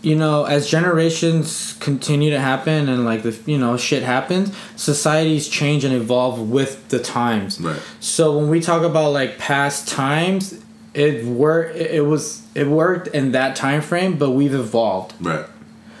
[0.00, 5.48] you know, as generations continue to happen and like the you know shit happens, societies
[5.48, 7.60] change and evolve with the times.
[7.60, 7.80] Right.
[8.00, 10.62] So when we talk about like past times,
[10.94, 11.76] it worked.
[11.76, 15.46] It was it worked in that time frame, but we've evolved, right.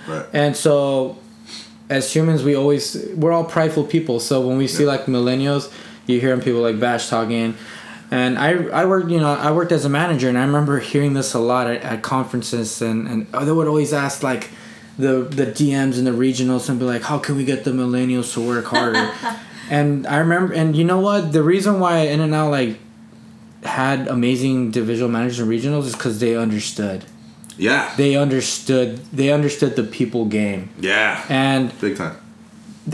[0.06, 0.26] Right.
[0.32, 1.18] and so
[1.90, 4.20] as humans, we always we're all prideful people.
[4.20, 4.90] So when we see Yeah.
[4.90, 5.70] like millennials,
[6.06, 7.54] you hear people like Bash talking.
[8.10, 11.12] And I, I worked, you know, I worked as a manager, and I remember hearing
[11.12, 14.48] this a lot at, at conferences, and, and they would always ask like,
[14.98, 18.32] the the DMs and the regionals, and be like, how can we get the millennials
[18.34, 19.12] to work harder?
[19.70, 21.32] and I remember, and you know what?
[21.32, 22.78] The reason why In and Out like
[23.62, 27.04] had amazing divisional managers and regionals is because they understood.
[27.58, 27.92] Yeah.
[27.96, 28.98] They understood.
[29.12, 31.24] They understood the people game, yeah.
[31.28, 32.16] and Big time.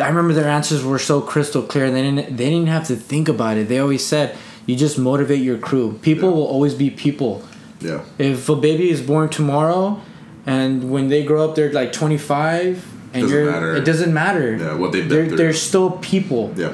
[0.03, 1.91] I remember their answers were so crystal clear.
[1.91, 3.69] They didn't they didn't have to think about it.
[3.69, 4.37] They always said,
[4.67, 5.99] "You just motivate your crew.
[6.03, 6.35] People Yeah.
[6.37, 7.43] will always be people.
[7.81, 8.01] Yeah.
[8.19, 10.01] If a baby is born tomorrow,
[10.47, 13.77] and when they grow up, they're like 25, and Doesn't you're matter.
[13.77, 14.57] it doesn't matter.
[14.57, 16.73] Yeah, what they've they're, they're still people Yeah.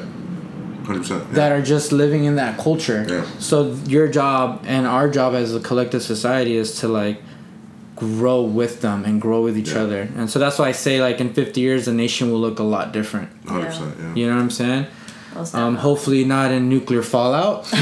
[0.87, 1.35] Hundred percent.
[1.35, 3.05] that are just living in that culture.
[3.09, 3.25] Yeah.
[3.39, 7.21] So your job and our job as a collective society is to like
[8.01, 9.83] grow with them and grow with each Yeah.
[9.83, 10.09] other.
[10.17, 12.63] And so that's why I say like in 50 years the nation will look a
[12.65, 13.29] lot different.
[13.47, 13.95] Hundred percent.
[14.01, 14.15] Yeah.
[14.15, 14.87] You know what I'm saying?
[15.55, 17.67] Um, hopefully not in nuclear fallout.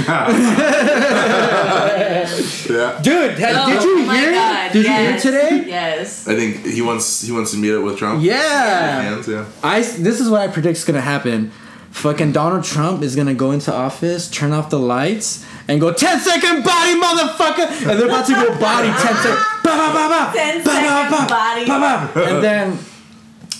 [2.68, 3.00] Yeah.
[3.02, 4.32] Dude, ha- Oh, did you my hear?
[4.32, 5.64] God, Did yes, you hear today?
[5.70, 6.28] Yes.
[6.28, 8.22] I think he wants he wants to meet up with Trump.
[8.22, 9.00] Yeah.
[9.02, 9.46] Hands, yeah.
[9.62, 11.50] I this is what I predict is gonna happen.
[11.90, 16.20] Fucking Donald Trump is gonna go into office, turn off the lights, and go 10
[16.20, 17.66] second body, motherfucker!
[17.88, 19.38] And they're about to go body 10 second.
[19.68, 20.22] Ba ba ba ba.
[20.32, 21.64] 10 ba, ba, second ba, body.
[21.68, 21.94] ba, ba.
[22.30, 22.66] And then,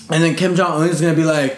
[0.09, 1.57] and then Kim Jong Un is gonna be like,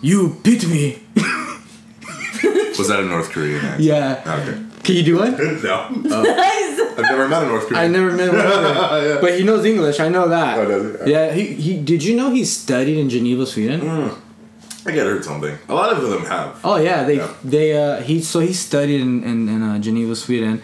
[0.00, 1.00] "You beat me."
[2.78, 3.80] Was that a North Korean accent?
[3.84, 4.20] Yeah.
[4.42, 4.58] Okay.
[4.82, 5.32] Can you do one?
[5.62, 6.22] No.
[6.22, 6.80] Nice.
[6.98, 7.84] I've never met a North Korean.
[7.84, 9.20] I never met one, either.
[9.20, 10.00] but he knows English.
[10.00, 10.58] I know that.
[10.58, 11.10] Oh, does he?
[11.12, 11.32] Yeah.
[11.32, 13.80] He, he did you know he studied in Geneva, Sweden?
[14.84, 15.56] I get heard something.
[15.68, 16.58] A lot of them have.
[16.64, 17.32] Oh yeah, they Yeah.
[17.44, 20.60] they uh he so he studied in in, in uh, Geneva, Sweden,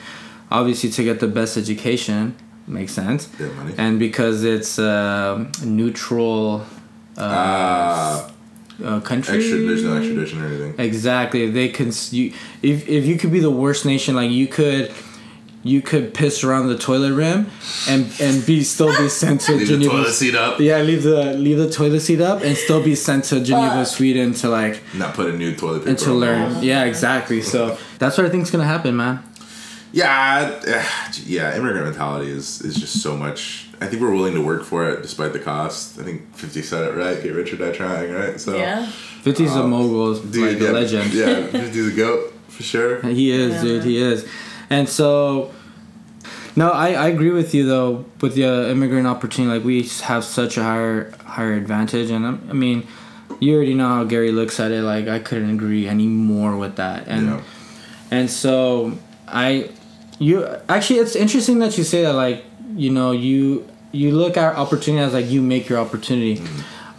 [0.51, 2.35] obviously to get the best education.
[2.69, 3.29] Makes sense.
[3.41, 3.75] Yeah, money.
[3.79, 6.65] And because it's a neutral
[7.17, 8.29] Uh,
[8.85, 9.39] uh, country.
[9.39, 10.75] extra, there's no extradition or anything.
[10.79, 11.51] Exactly.
[11.51, 14.93] They can you if if you could be the worst nation, like you could.
[15.65, 17.49] You could piss around the toilet rim,
[17.89, 19.91] and and be still be sent to Leave the Geneva.
[19.91, 20.61] toilet seat up.
[20.61, 23.87] Yeah, leave the leave the toilet seat up, and still be sent to Geneva, Fuck.
[23.89, 25.91] Sweden to like Not put a new toilet paper.
[25.91, 26.63] and to learn.
[26.63, 27.43] Yeah, exactly.
[27.43, 29.19] So that's what I think is gonna happen, man.
[29.93, 31.57] Yeah, uh, yeah.
[31.57, 33.67] Immigrant mentality is is just so much.
[33.81, 35.99] I think we're willing to work for it despite the cost.
[35.99, 37.23] I think Fifty said it right.
[37.23, 38.13] Get rich or die trying.
[38.13, 38.39] Right.
[38.41, 38.57] So.
[38.57, 38.91] Yeah.
[39.25, 41.13] 50's a Um, mogul, Dude, like yeah, a legend.
[41.13, 43.03] Yeah, 50's a goat for sure.
[43.03, 43.63] He is, Yeah.
[43.63, 43.85] dude.
[43.85, 44.25] He is.
[44.71, 45.51] And so,
[46.55, 48.05] no, I, I agree with you though.
[48.21, 52.47] With the uh, immigrant opportunity, like we have such a higher higher advantage, and I'm,
[52.49, 52.87] I mean,
[53.41, 54.83] you already know how Gary looks at it.
[54.83, 57.09] Like I couldn't agree any more with that.
[57.09, 57.41] And Yeah.
[58.11, 58.93] and so
[59.27, 59.71] I,
[60.19, 62.15] you actually, it's interesting that you say that.
[62.15, 62.45] Like
[62.77, 66.43] you know, you you look at opportunity as like you make your opportunity.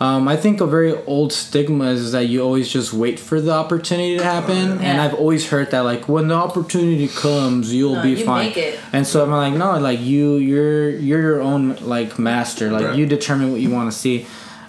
[0.02, 3.52] Um, I think a very old stigma is that you always just wait for the
[3.52, 5.04] opportunity to happen, and Yeah.
[5.04, 8.46] I've always heard that like when the opportunity comes, you'll No, be you fine.
[8.48, 8.80] make it.
[8.94, 12.72] And so I'm like, no, like you, you're you're your own like master.
[12.72, 12.96] Like Right.
[12.98, 14.26] you determine what you want to see,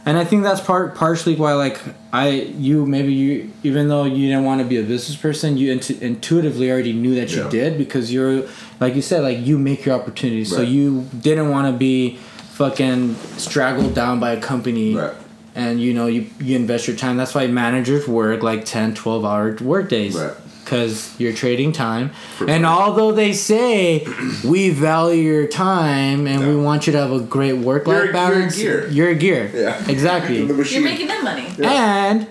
[0.07, 1.79] and I think that's part partially why like
[2.13, 5.73] I you maybe you even though you didn't want to be a business person, you
[5.73, 7.51] intu- intuitively already knew that you Yeah.
[7.51, 8.45] did because you're
[8.81, 10.51] like you said like you make your opportunities.
[10.51, 12.17] So you didn't want to be
[12.53, 15.15] fucking straggled down by a company Right.
[15.55, 19.25] and you know you, you invest your time that's why managers work like 10 12
[19.25, 20.35] hour work days Right.
[20.71, 22.71] Because you're trading time For and sure.
[22.73, 24.07] although they say
[24.45, 28.05] we value your time and we want you to have a great work You're- life
[28.05, 28.87] you're a balance gear.
[28.89, 29.91] you're a gear Yeah.
[29.91, 30.55] exactly The.
[30.71, 31.47] You're making them money.
[31.65, 32.29] and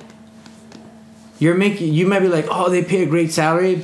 [1.39, 3.83] you're making you might be like oh they pay a great salary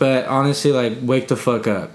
[0.00, 1.92] but honestly like wake the fuck up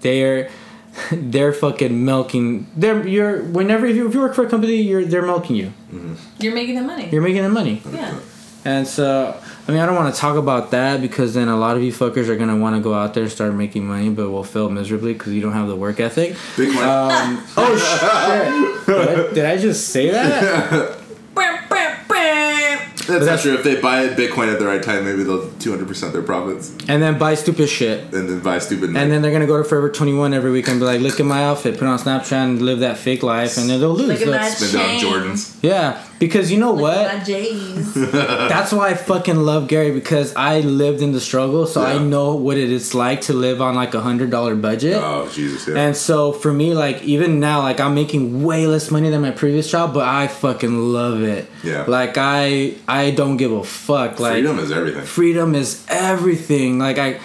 [0.00, 0.48] they're
[1.12, 5.04] they're fucking milking they're you're whenever if you, if you work for a company you're
[5.04, 6.14] they're milking you mm-hmm.
[6.40, 7.10] You're making them money.
[7.12, 8.18] you're making them money yeah.
[8.64, 9.38] and so
[9.68, 11.92] i mean i don't want to talk about that because then a lot of you
[11.92, 14.68] fuckers are gonna want to go out there and start making money but will fail
[14.68, 16.84] miserably because you don't have the work ethic Big one.
[16.84, 20.98] um, oh shit did I, did I just say that
[21.34, 22.78] Bam, bam, bam.
[22.96, 23.54] that's not that's- true.
[23.54, 26.70] If they buy Bitcoin at the right time, maybe they'll two hundred percent their profits,
[26.88, 28.90] and then buy stupid shit and then buy stupid.
[28.94, 31.24] And then they're gonna go to Forever 21 every week and be like, look at
[31.24, 34.08] my outfit, put on Snapchat and live that fake life, and then they'll lose.
[34.08, 34.26] Look at
[34.58, 35.22] They'll- spend it on.
[35.22, 35.56] Jordans.
[35.62, 37.26] yeah, because you know Look what?
[37.96, 42.36] That's why I fucking love Gary because I lived in the struggle, so I know
[42.36, 44.94] what it is like to live on like a hundred dollar budget.
[45.02, 45.66] Oh Jesus!
[45.66, 45.82] Yeah.
[45.82, 49.32] And so for me, like even now, like I'm making way less money than my
[49.32, 51.50] previous job, but I fucking love it.
[51.64, 51.86] Yeah.
[51.88, 54.20] Like I I don't give a fuck.
[54.20, 55.02] Like Freedom is everything.
[55.02, 56.78] freedom is everything.
[56.78, 57.18] Like I,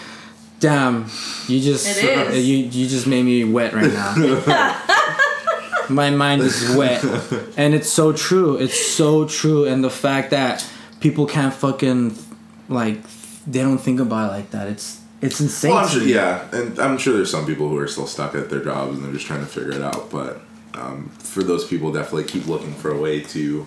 [0.59, 1.05] damn,
[1.47, 2.47] you just It is.
[2.47, 4.15] you you just made me wet right now.
[5.89, 7.03] My mind is wet,
[7.57, 8.57] and it's so true.
[8.57, 10.65] It's so true, and the fact that
[10.99, 12.17] people can't fucking
[12.69, 12.99] like
[13.45, 14.67] they don't think about it like that.
[14.67, 15.71] It's it's insane.
[15.71, 18.63] Well, sure, yeah, and I'm sure there's some people who are still stuck at their
[18.63, 20.09] jobs and they're just trying to figure it out.
[20.09, 20.41] But
[20.73, 23.65] um, for those people, definitely keep looking for a way to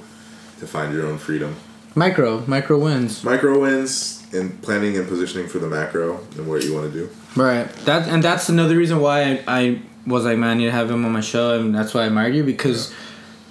[0.58, 1.56] to find your own freedom.
[1.94, 3.24] Micro micro wins.
[3.24, 7.10] Micro wins and planning and positioning for the macro and what you want to do.
[7.34, 7.68] Right.
[7.84, 11.12] That and that's another reason why I, I was like, man, you have him on
[11.12, 12.92] my show, and that's why I admired you because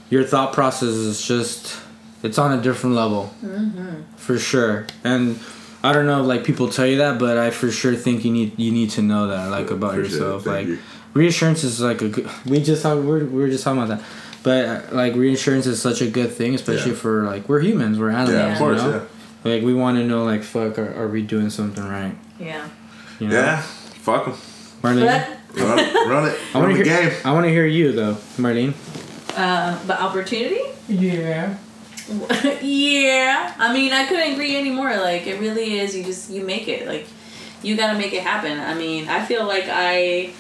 [0.10, 1.80] your thought process is just
[2.24, 4.02] it's on a different level, mm-hmm.
[4.16, 4.88] for sure.
[5.04, 5.40] And
[5.84, 8.60] I don't know, like people tell you that, but I for sure think you need
[8.60, 10.46] you need to know that, like about Appreciate yourself.
[10.46, 10.80] Like you.
[11.14, 12.30] reassurance is like a good.
[12.46, 14.06] We just talk, we're we were just talking about that,
[14.44, 16.98] but like reassurance is such a good thing, especially Yeah.
[16.98, 18.34] for like we're humans, we're animals.
[18.34, 19.08] Yeah, of course, you know?
[19.46, 22.16] Like we want to know, like fuck, are, are we doing something right?
[22.40, 22.68] Yeah.
[23.20, 23.34] You yeah.
[23.34, 23.40] know?
[23.40, 23.62] Yeah.
[23.62, 24.34] Fuck them.
[24.82, 25.38] Marlene.
[26.10, 26.84] But Run, it- I want to hear.
[26.86, 27.12] game.
[27.24, 28.74] I want to hear you though, Marlene.
[29.38, 30.60] uh, but opportunity.
[30.88, 31.56] Yeah.
[32.62, 33.54] yeah.
[33.60, 34.90] I mean, I couldn't agree anymore.
[34.98, 35.96] Like, it really is.
[35.96, 36.88] You just you make it.
[36.88, 37.06] Like,
[37.62, 38.58] you gotta make it happen.
[38.60, 40.32] I mean, I feel like I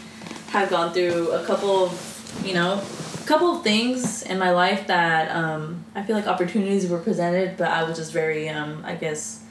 [0.50, 2.82] have gone through a couple of, you know,
[3.22, 7.58] a couple of things in my life that um, I feel like opportunities were presented,
[7.58, 9.44] but I was just very, um, I guess,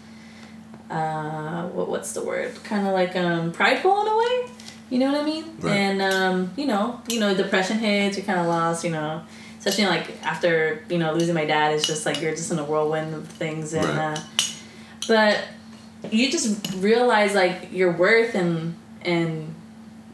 [0.90, 2.52] uh, what what's the word?
[2.64, 4.50] Kind of like um, prideful in a way.
[4.90, 5.44] You know what I mean?
[5.60, 5.76] Right.
[5.76, 8.16] And um, you know, you know, depression hits.
[8.16, 8.84] You're kind of lost.
[8.84, 9.22] You know,
[9.58, 11.74] especially like after you know losing my dad.
[11.74, 14.16] It's just like you're just in a whirlwind of things, and Right.
[14.16, 14.20] uh,
[15.06, 15.44] but
[16.10, 19.54] you just realize like your worth and and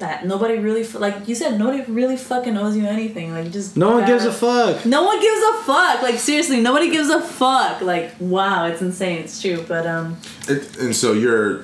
[0.00, 3.32] that nobody really like you said nobody really fucking owes you anything.
[3.32, 4.84] Like just No one gives a fuck.
[4.84, 6.02] no one gives a fuck.
[6.02, 7.80] Like seriously, nobody gives a fuck.
[7.80, 9.18] Like wow, it's insane.
[9.20, 10.16] It's true, but um,
[10.48, 11.60] It, and so you're,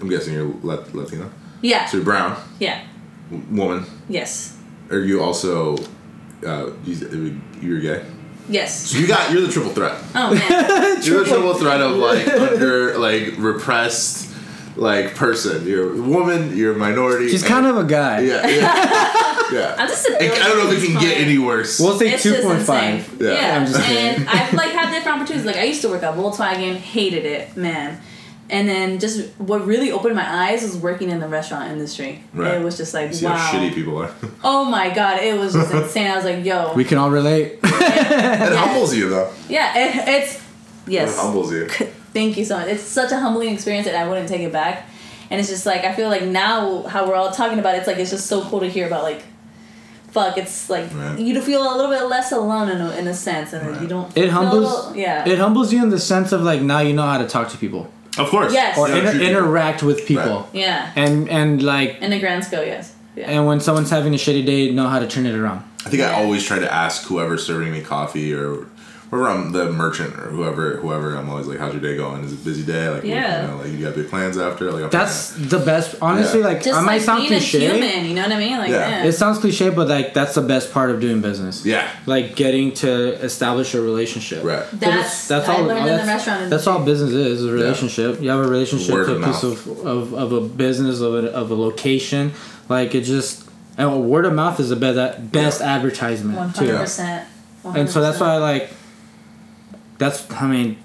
[0.00, 1.30] I'm guessing you're Lat- Latino.
[1.62, 2.84] Yeah, So you're brown, yeah,
[3.30, 3.84] w- woman.
[4.08, 4.56] yes,
[4.90, 5.76] Are you also,
[6.46, 8.04] uh, you, you're gay?
[8.48, 8.86] yes.
[8.90, 10.00] So you got, you're the triple threat.
[10.14, 14.34] Oh man, You're the triple threat of like under, like repressed,
[14.76, 15.66] like person.
[15.66, 17.28] You're a woman, you're a minority.
[17.28, 18.20] She's kind of a guy.
[18.20, 19.12] Yeah, yeah.
[19.52, 19.74] yeah.
[19.78, 20.06] I'm just.
[20.08, 21.80] A I I don't know if it can get any worse.
[21.80, 23.00] We'll say It's two just point insane.
[23.00, 23.20] five.
[23.20, 23.32] Yeah.
[23.32, 24.20] Yeah, I'm just kidding.
[24.20, 25.46] and I've like had different opportunities.
[25.46, 28.00] Like I used to work at Volkswagen, hated it, man.
[28.48, 32.22] And then just what really opened my eyes was working in the restaurant industry.
[32.32, 32.54] Right.
[32.54, 33.34] It was just like See wow.
[33.36, 34.14] how shitty people are.
[34.44, 36.10] Oh my god, it was just insane.
[36.10, 37.58] I was like, yo, We can all relate.
[37.62, 39.32] it humbles you though.
[39.48, 40.42] yeah, it, it's
[40.86, 41.16] yes.
[41.16, 41.66] It humbles you.
[42.14, 42.68] Thank you so much.
[42.68, 44.88] It's such a humbling experience that I wouldn't take it back.
[45.28, 47.86] And it's just like I feel like now how we're all talking about it, it's
[47.88, 49.22] like it's just so cool to hear about like
[50.12, 51.18] fuck, it's like Right.
[51.18, 53.82] you feel a little bit less alone in a, in a sense and Right.
[53.82, 54.86] you don't It humbles.
[54.86, 55.28] little- yeah.
[55.28, 57.58] It humbles you in the sense of like now you know how to talk to
[57.58, 58.52] people Of course.
[58.52, 58.78] Yes.
[58.78, 60.92] or You inter- interact with people, yeah.
[60.96, 62.94] and and like In the grand scale, yes.
[63.16, 63.30] Yeah.
[63.30, 65.62] and when someone's having a shitty day, know how to turn it around.
[65.86, 68.66] I think I always try to ask whoever's serving me coffee or
[69.16, 72.24] wherever I'm um, the merchant or whoever whoever I'm always like, how's your day going?
[72.24, 72.88] Is it a busy day?
[72.88, 73.42] Like Yeah.
[73.42, 74.70] you know, like you got big plans after?
[74.70, 75.96] Like I'm That's the best.
[76.00, 76.46] Honestly, Yeah.
[76.46, 77.66] like Just I might like sound being cliche.
[77.66, 78.58] a human, you know what I mean?
[78.58, 78.88] Like, Yeah.
[79.02, 79.04] yeah.
[79.04, 81.64] It sounds cliche, but like that's the best part of doing business.
[81.64, 81.88] yeah.
[82.06, 84.44] Like getting to establish a relationship.
[84.44, 84.64] Right.
[84.68, 88.20] So That's, I learned in the that's, restaurant that's all business is, is a relationship.
[88.20, 91.32] You have a relationship Word to a piece of, of, of a business, of a,
[91.32, 92.32] of a location.
[92.68, 93.48] Like it just,
[93.78, 96.66] and word of mouth is the best, best advertisement One too.
[96.66, 97.28] hundred percent.
[97.64, 98.70] And so that's why I like,
[99.98, 100.78] that's, I mean,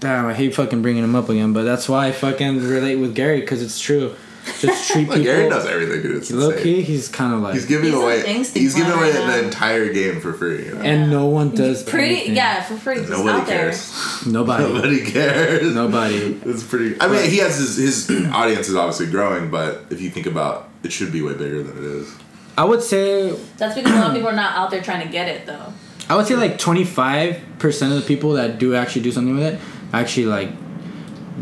[0.00, 3.14] damn, I hate fucking bringing him up again, but that's why I fucking relate with
[3.14, 4.14] Gary because it's true.
[4.58, 5.22] Just treat Like people.
[5.22, 6.02] Gary does everything.
[6.02, 6.16] Dude.
[6.16, 6.62] It's Low insane.
[6.64, 8.26] key, he's kind of like, He's giving He's away.
[8.42, 10.64] He's giving away right the entire game for free.
[10.66, 10.80] You know?
[10.80, 12.34] and no one does pretty anything.
[12.34, 12.96] yeah for free.
[13.06, 13.58] Nobody out there.
[13.70, 14.26] cares.
[14.26, 14.64] Nobody.
[14.64, 15.74] Nobody cares.
[15.74, 16.40] Nobody.
[16.44, 17.00] It's pretty.
[17.00, 20.68] I mean, he has his his audience is obviously growing, but if you think about,
[20.82, 22.12] it should be way bigger than it is.
[22.58, 25.12] I would say That's because a lot of people are not out there trying to
[25.12, 25.72] get it though.
[26.12, 29.34] I would say like twenty five percent of the people that do actually do something
[29.34, 29.60] with it
[29.94, 30.50] actually like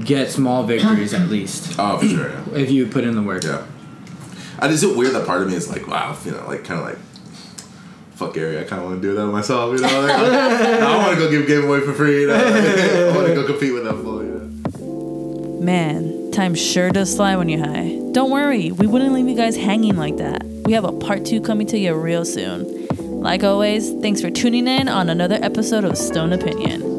[0.04, 2.28] get small victories at least Oh, for sure.
[2.30, 2.54] Yeah.
[2.54, 3.42] if you put in the work.
[3.42, 3.66] Yeah.
[4.60, 6.78] And is it weird that part of me is like, wow, you know, like kind
[6.80, 6.98] of like,
[8.14, 10.00] fuck Gary, I kind of want to do that myself, you know?
[10.02, 12.34] Like, I want to go give game away for free, you know?
[13.12, 15.60] I want to go compete with that fool, you know?
[15.60, 17.98] Man, time sure does fly when you're high.
[18.12, 20.44] Don't worry, we wouldn't leave you guys hanging like that.
[20.44, 22.86] We have a part two coming to you real soon.
[23.20, 26.89] Like always, thanks for tuning in on another episode of Stone Opinion.